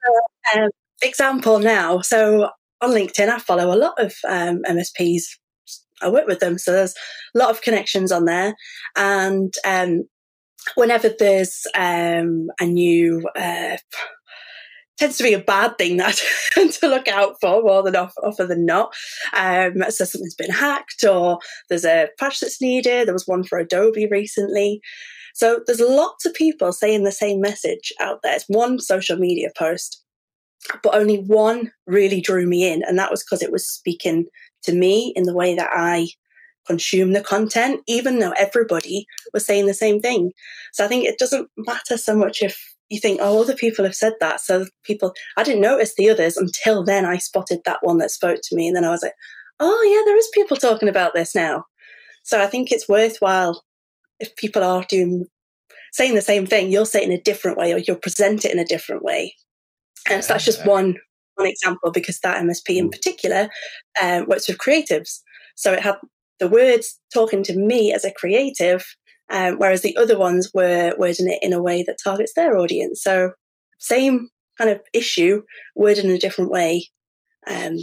[0.56, 0.70] an um,
[1.02, 2.02] example now.
[2.02, 2.50] So
[2.82, 5.24] on LinkedIn, I follow a lot of um, MSPs.
[6.02, 6.96] I work with them, so there's
[7.34, 8.54] a lot of connections on there.
[8.96, 10.04] And um,
[10.76, 13.78] whenever there's um, a new uh,
[14.98, 16.22] tends to be a bad thing that
[16.54, 18.94] to look out for more than off, often than not.
[19.34, 23.08] Um, so something's been hacked or there's a patch that's needed.
[23.08, 24.82] There was one for Adobe recently.
[25.36, 28.34] So there's lots of people saying the same message out there.
[28.34, 30.02] It's one social media post,
[30.82, 32.84] but only one really drew me in.
[32.84, 34.28] And that was because it was speaking
[34.64, 36.08] to me in the way that I
[36.66, 40.32] consume the content, even though everybody was saying the same thing.
[40.72, 42.58] So I think it doesn't matter so much if
[42.88, 44.40] you think, oh, other people have said that.
[44.40, 48.40] So people, I didn't notice the others until then I spotted that one that spoke
[48.42, 48.68] to me.
[48.68, 49.16] And then I was like,
[49.60, 51.66] oh, yeah, there is people talking about this now.
[52.24, 53.62] So I think it's worthwhile
[54.20, 55.26] if people are doing
[55.92, 58.52] saying the same thing, you'll say it in a different way or you'll present it
[58.52, 59.34] in a different way.
[60.10, 60.96] And so that's just one
[61.36, 62.92] one example because that MSP in mm.
[62.92, 63.50] particular
[64.02, 65.20] um, works with creatives.
[65.56, 65.96] So it had
[66.40, 68.86] the words talking to me as a creative,
[69.30, 73.02] um, whereas the other ones were wording it in a way that targets their audience.
[73.02, 73.32] So
[73.80, 75.44] same kind of issue,
[75.76, 76.88] worded in a different way.
[77.48, 77.78] Um,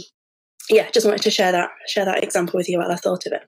[0.69, 3.33] yeah, just wanted to share that share that example with you while I thought of
[3.33, 3.43] it.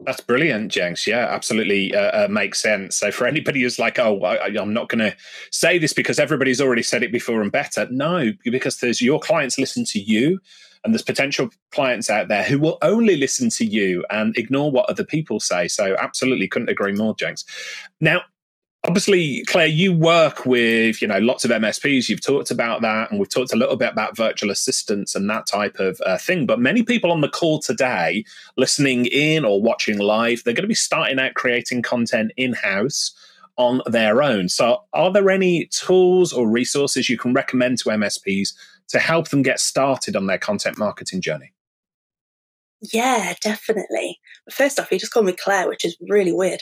[0.00, 1.06] That's brilliant, Jenks.
[1.06, 2.96] Yeah, absolutely uh, uh, makes sense.
[2.96, 5.16] So for anybody who's like, "Oh, I, am not going to
[5.50, 9.58] say this because everybody's already said it before and better," no, because there's your clients
[9.58, 10.38] listen to you,
[10.84, 14.88] and there's potential clients out there who will only listen to you and ignore what
[14.88, 15.66] other people say.
[15.66, 17.44] So absolutely, couldn't agree more, Jenks.
[18.00, 18.22] Now,
[18.86, 23.18] obviously claire you work with you know lots of msps you've talked about that and
[23.18, 26.60] we've talked a little bit about virtual assistants and that type of uh, thing but
[26.60, 28.24] many people on the call today
[28.56, 33.12] listening in or watching live they're going to be starting out creating content in-house
[33.56, 34.48] on their own.
[34.48, 38.50] So are there any tools or resources you can recommend to msps
[38.88, 41.52] to help them get started on their content marketing journey?
[42.80, 44.20] Yeah, definitely.
[44.50, 46.60] First off, you just called me Claire, which is really weird.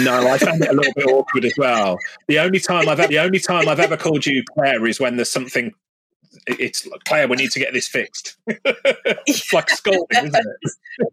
[0.00, 1.98] no, I found it a little bit awkward as well.
[2.28, 5.30] The only time I've the only time I've ever called you Claire is when there's
[5.30, 5.72] something.
[6.46, 7.28] It's Claire.
[7.28, 8.36] We need to get this fixed.
[8.46, 10.46] it's like scolding, isn't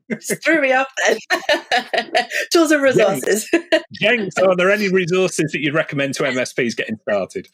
[0.10, 0.44] it?
[0.44, 1.20] Threw me off then.
[2.52, 3.50] Tools and resources.
[3.94, 7.48] James, are there any resources that you'd recommend to MSPs getting started?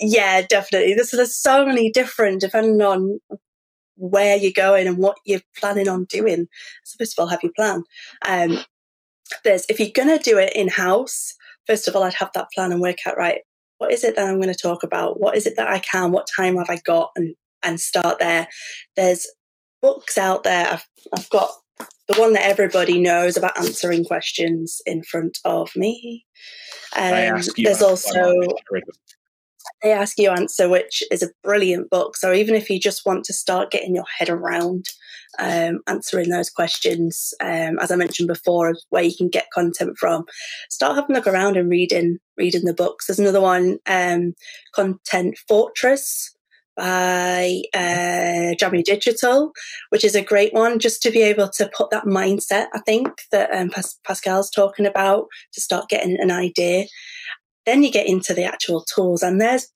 [0.00, 0.94] Yeah, definitely.
[0.94, 3.20] There's, there's so many different, depending on
[3.96, 6.46] where you're going and what you're planning on doing.
[6.84, 7.82] So first of all, have your plan.
[8.26, 8.58] Um,
[9.44, 11.34] there's if you're going to do it in house,
[11.66, 13.40] first of all, I'd have that plan and work out right.
[13.78, 15.20] What is it that I'm going to talk about?
[15.20, 16.12] What is it that I can?
[16.12, 17.10] What time have I got?
[17.16, 18.48] And and start there.
[18.94, 19.26] There's
[19.82, 20.68] books out there.
[20.68, 21.50] I've I've got
[22.08, 26.24] the one that everybody knows about answering questions in front of me.
[26.94, 28.40] Um, there's also
[29.86, 32.16] they ask you answer, which is a brilliant book.
[32.16, 34.86] So even if you just want to start getting your head around
[35.38, 37.34] um, answering those questions.
[37.40, 40.24] Um, as I mentioned before, where you can get content from.
[40.70, 43.06] Start having a look around and reading reading the books.
[43.06, 44.34] There's another one, um,
[44.74, 46.32] Content Fortress
[46.76, 49.52] by uh, Digital,
[49.88, 53.08] which is a great one just to be able to put that mindset, I think,
[53.32, 56.84] that um, Pas- Pascal's talking about to start getting an idea.
[57.64, 59.68] Then you get into the actual tools, and there's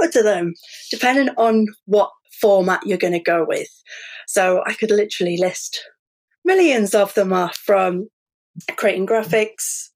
[0.00, 0.54] loads of them,
[0.90, 2.10] depending on what
[2.40, 3.68] format you're going to go with.
[4.26, 5.82] So I could literally list
[6.44, 8.08] millions of them off from
[8.76, 9.88] creating graphics.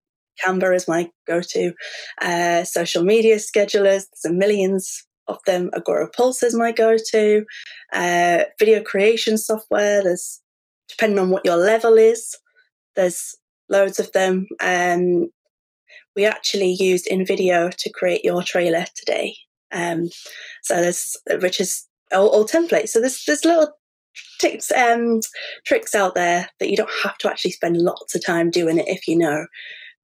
[0.44, 1.72] Canva is my go-to.
[2.20, 4.04] Uh, social media schedulers.
[4.08, 5.70] There's a millions of them.
[5.70, 7.44] Agorapulse is my go-to.
[7.92, 10.02] Uh, video creation software.
[10.02, 10.40] There's
[10.88, 12.36] depending on what your level is.
[12.96, 13.34] There's
[13.68, 14.46] loads of them.
[14.60, 15.30] Um,
[16.14, 19.34] we actually used InVideo to create your trailer today.
[19.72, 20.08] Um,
[20.62, 22.90] so there's which is all, all templates.
[22.90, 23.72] So there's there's little
[24.38, 25.20] tips um,
[25.66, 28.88] tricks out there that you don't have to actually spend lots of time doing it
[28.88, 29.46] if you know.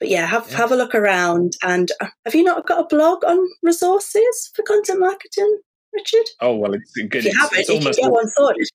[0.01, 0.57] But yeah, have yeah.
[0.57, 1.53] have a look around.
[1.63, 5.59] And uh, have you not got a blog on resources for content marketing,
[5.95, 6.27] Richard?
[6.41, 7.27] Oh well, it's good.
[7.27, 8.69] If you have it, you can get one sorted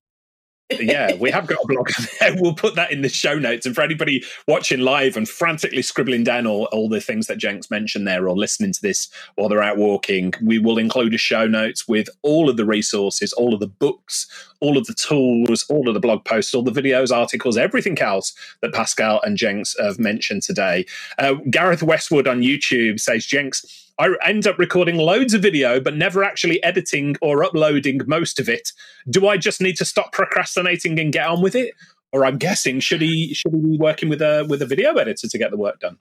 [0.70, 1.90] yeah, we have got a blog.
[2.36, 3.66] We'll put that in the show notes.
[3.66, 7.70] And for anybody watching live and frantically scribbling down all, all the things that Jenks
[7.70, 11.48] mentioned there or listening to this while they're out walking, we will include a show
[11.48, 14.28] notes with all of the resources, all of the books,
[14.62, 18.34] all of the tools, all of the blog posts, all the videos, articles, everything else
[18.62, 20.86] that Pascal and Jenks have mentioned today.
[21.20, 25.96] Uh, Gareth Westwood on YouTube says, Jenks, I end up recording loads of video, but
[25.96, 28.72] never actually editing or uploading most of it.
[29.10, 31.74] Do I just need to stop procrastinating and get on with it?
[32.12, 35.28] Or I'm guessing should he should he be working with a with a video editor
[35.28, 35.98] to get the work done?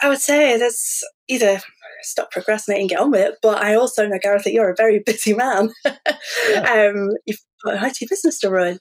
[0.00, 1.60] I would say that's either
[2.02, 3.36] stop procrastinating, get on with it.
[3.40, 5.72] But I also know, Gareth, that you're a very busy man.
[5.84, 6.90] yeah.
[6.94, 8.78] um, you've got an IT business to run.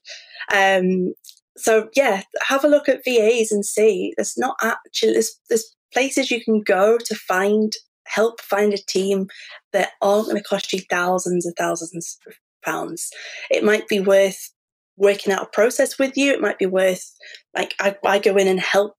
[0.54, 1.14] Um,
[1.58, 4.14] so yeah, have a look at VAs and see.
[4.18, 7.74] There's not actually there's, there's places you can go to find
[8.08, 9.28] help find a team
[9.74, 12.34] that aren't going to cost you thousands and thousands of
[12.64, 13.10] pounds.
[13.50, 14.52] It might be worth
[14.98, 16.32] working out a process with you.
[16.32, 17.12] It might be worth
[17.56, 18.96] like I, I go in and help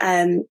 [0.00, 0.44] um,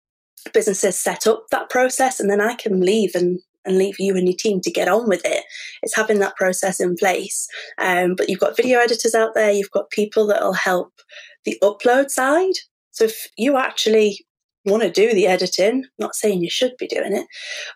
[0.52, 4.28] businesses set up that process, and then I can leave and and leave you and
[4.28, 5.42] your team to get on with it.
[5.82, 7.48] It's having that process in place.
[7.78, 9.50] Um, but you've got video editors out there.
[9.50, 10.92] You've got people that will help
[11.46, 12.56] the upload side.
[12.90, 14.26] So if you actually
[14.64, 17.26] want to do the editing, not saying you should be doing it,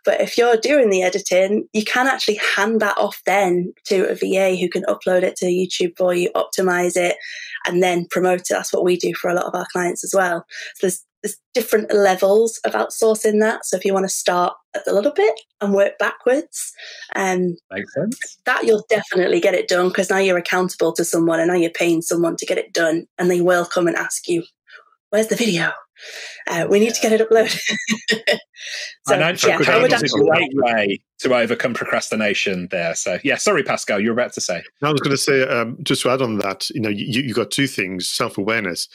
[0.05, 4.15] but if you're doing the editing, you can actually hand that off then to a
[4.15, 7.17] VA who can upload it to YouTube for you, optimize it,
[7.67, 8.49] and then promote it.
[8.51, 10.45] That's what we do for a lot of our clients as well.
[10.77, 13.65] So there's there's different levels of outsourcing that.
[13.65, 16.73] So if you want to start at a little bit and work backwards,
[17.17, 18.39] um, makes sense.
[18.45, 21.71] That you'll definitely get it done because now you're accountable to someone and now you're
[21.71, 24.45] paying someone to get it done, and they will come and ask you,
[25.11, 25.73] "Where's the video?
[26.47, 27.59] Uh, we need to get it uploaded.
[29.07, 32.95] so, yeah, how would a great way to overcome procrastination there.
[32.95, 34.63] So, yeah, sorry, Pascal, you're about to say.
[34.83, 37.35] I was going to say, um, just to add on that, you know, you, you
[37.35, 38.89] got two things self awareness.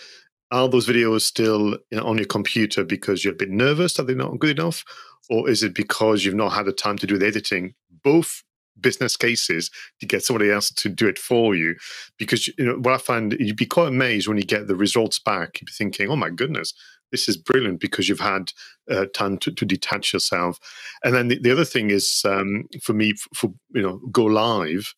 [0.51, 3.99] Are those videos still you know, on your computer because you're a bit nervous?
[3.99, 4.83] Are they not good enough?
[5.29, 7.73] Or is it because you've not had the time to do the editing?
[8.03, 8.43] Both
[8.79, 9.69] business cases
[9.99, 11.75] to get somebody else to do it for you
[12.17, 15.19] because you know what i find you'd be quite amazed when you get the results
[15.19, 16.73] back you'd be thinking oh my goodness
[17.11, 18.51] this is brilliant because you've had
[18.89, 20.57] uh, time to, to, detach yourself.
[21.03, 24.95] And then the, the other thing is um, for me, for, you know, go live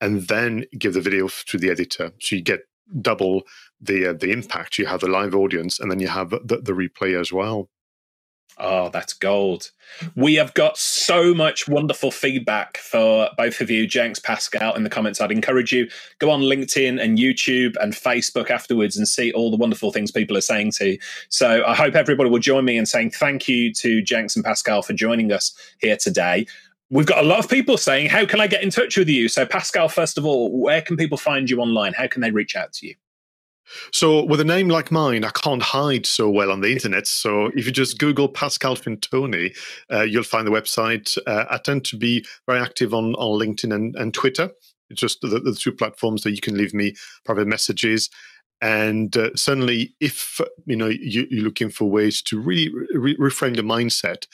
[0.00, 2.60] and then give the video to the editor, so you get
[3.00, 3.42] double
[3.80, 4.78] the uh, the impact.
[4.78, 7.70] You have the live audience, and then you have the, the replay as well.
[8.58, 9.72] Oh, that's gold.
[10.14, 14.90] We have got so much wonderful feedback for both of you, Jenks, Pascal, in the
[14.90, 15.20] comments.
[15.20, 15.88] I'd encourage you
[16.20, 20.36] go on LinkedIn and YouTube and Facebook afterwards and see all the wonderful things people
[20.36, 20.90] are saying to.
[20.90, 20.98] You.
[21.30, 24.82] So I hope everybody will join me in saying thank you to Jenks and Pascal
[24.82, 26.46] for joining us here today.
[26.90, 29.28] We've got a lot of people saying, "How can I get in touch with you?"
[29.28, 31.92] So, Pascal, first of all, where can people find you online?
[31.94, 32.94] How can they reach out to you?
[33.92, 37.06] So, with a name like mine, I can't hide so well on the internet.
[37.06, 39.56] So, if you just Google Pascal Fintoni,
[39.92, 41.16] uh, you'll find the website.
[41.26, 44.50] Uh, I tend to be very active on, on LinkedIn and, and Twitter.
[44.90, 46.94] It's just the, the, two platforms that you can leave me
[47.24, 48.10] private messages.
[48.60, 53.56] And uh, certainly, if you know you, are looking for ways to really re- reframe
[53.56, 54.26] the mindset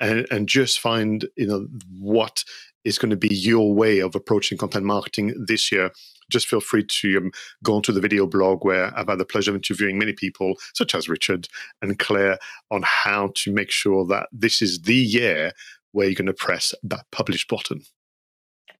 [0.00, 1.66] and, and just find you know
[1.98, 2.44] what
[2.84, 5.90] is going to be your way of approaching content marketing this year,
[6.30, 7.30] just feel free to um,
[7.62, 10.94] go onto the video blog where I've had the pleasure of interviewing many people, such
[10.94, 11.48] as Richard
[11.82, 12.38] and Claire,
[12.70, 15.52] on how to make sure that this is the year
[15.92, 17.82] where you're going to press that publish button.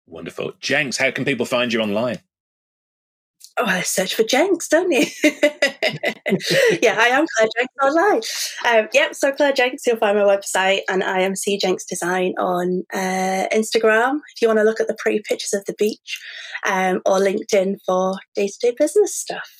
[0.07, 0.53] Wonderful.
[0.61, 2.20] Jenks, how can people find you online?
[3.59, 5.07] Oh, I search for Jenks, don't you?
[6.82, 8.20] yeah, I am Claire Jenks online.
[8.66, 12.34] Um, yep, so Claire Jenks, you'll find my website, and I am C Jenks Design
[12.38, 16.20] on uh, Instagram if you want to look at the pretty pictures of the beach,
[16.66, 19.50] um, or LinkedIn for day to day business stuff.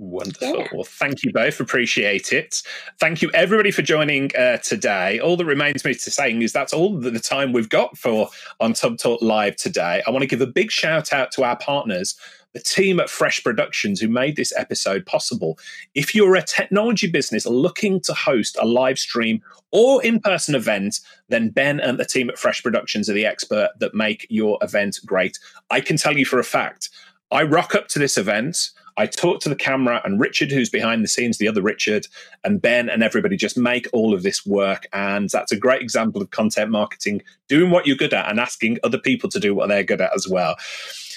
[0.00, 0.56] Wonderful.
[0.56, 0.68] Yeah.
[0.72, 1.60] Well, thank you both.
[1.60, 2.62] Appreciate it.
[3.00, 5.18] Thank you, everybody, for joining uh, today.
[5.18, 8.30] All that remains me to saying is that's all the time we've got for
[8.60, 10.02] on Tubb Talk Live today.
[10.06, 12.14] I want to give a big shout out to our partners
[12.52, 15.58] the team at Fresh Productions who made this episode possible.
[15.94, 21.00] If you're a technology business looking to host a live stream or in person event,
[21.28, 24.98] then Ben and the team at Fresh Productions are the expert that make your event
[25.06, 25.38] great.
[25.70, 26.90] I can tell you for a fact,
[27.30, 28.70] I rock up to this event.
[28.96, 32.06] I talk to the camera and Richard, who's behind the scenes, the other Richard,
[32.44, 34.88] and Ben and everybody just make all of this work.
[34.92, 38.78] And that's a great example of content marketing, doing what you're good at and asking
[38.82, 40.56] other people to do what they're good at as well.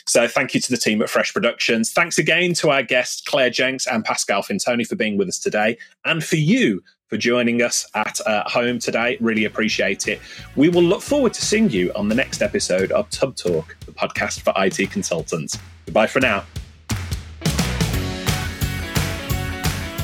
[0.05, 1.91] So thank you to the team at Fresh Productions.
[1.91, 5.77] Thanks again to our guests, Claire Jenks and Pascal Fintoni, for being with us today,
[6.05, 9.17] and for you for joining us at uh, home today.
[9.21, 10.19] Really appreciate it.
[10.55, 13.91] We will look forward to seeing you on the next episode of Tubb Talk, the
[13.91, 15.57] podcast for IT consultants.
[15.85, 16.43] Goodbye for now.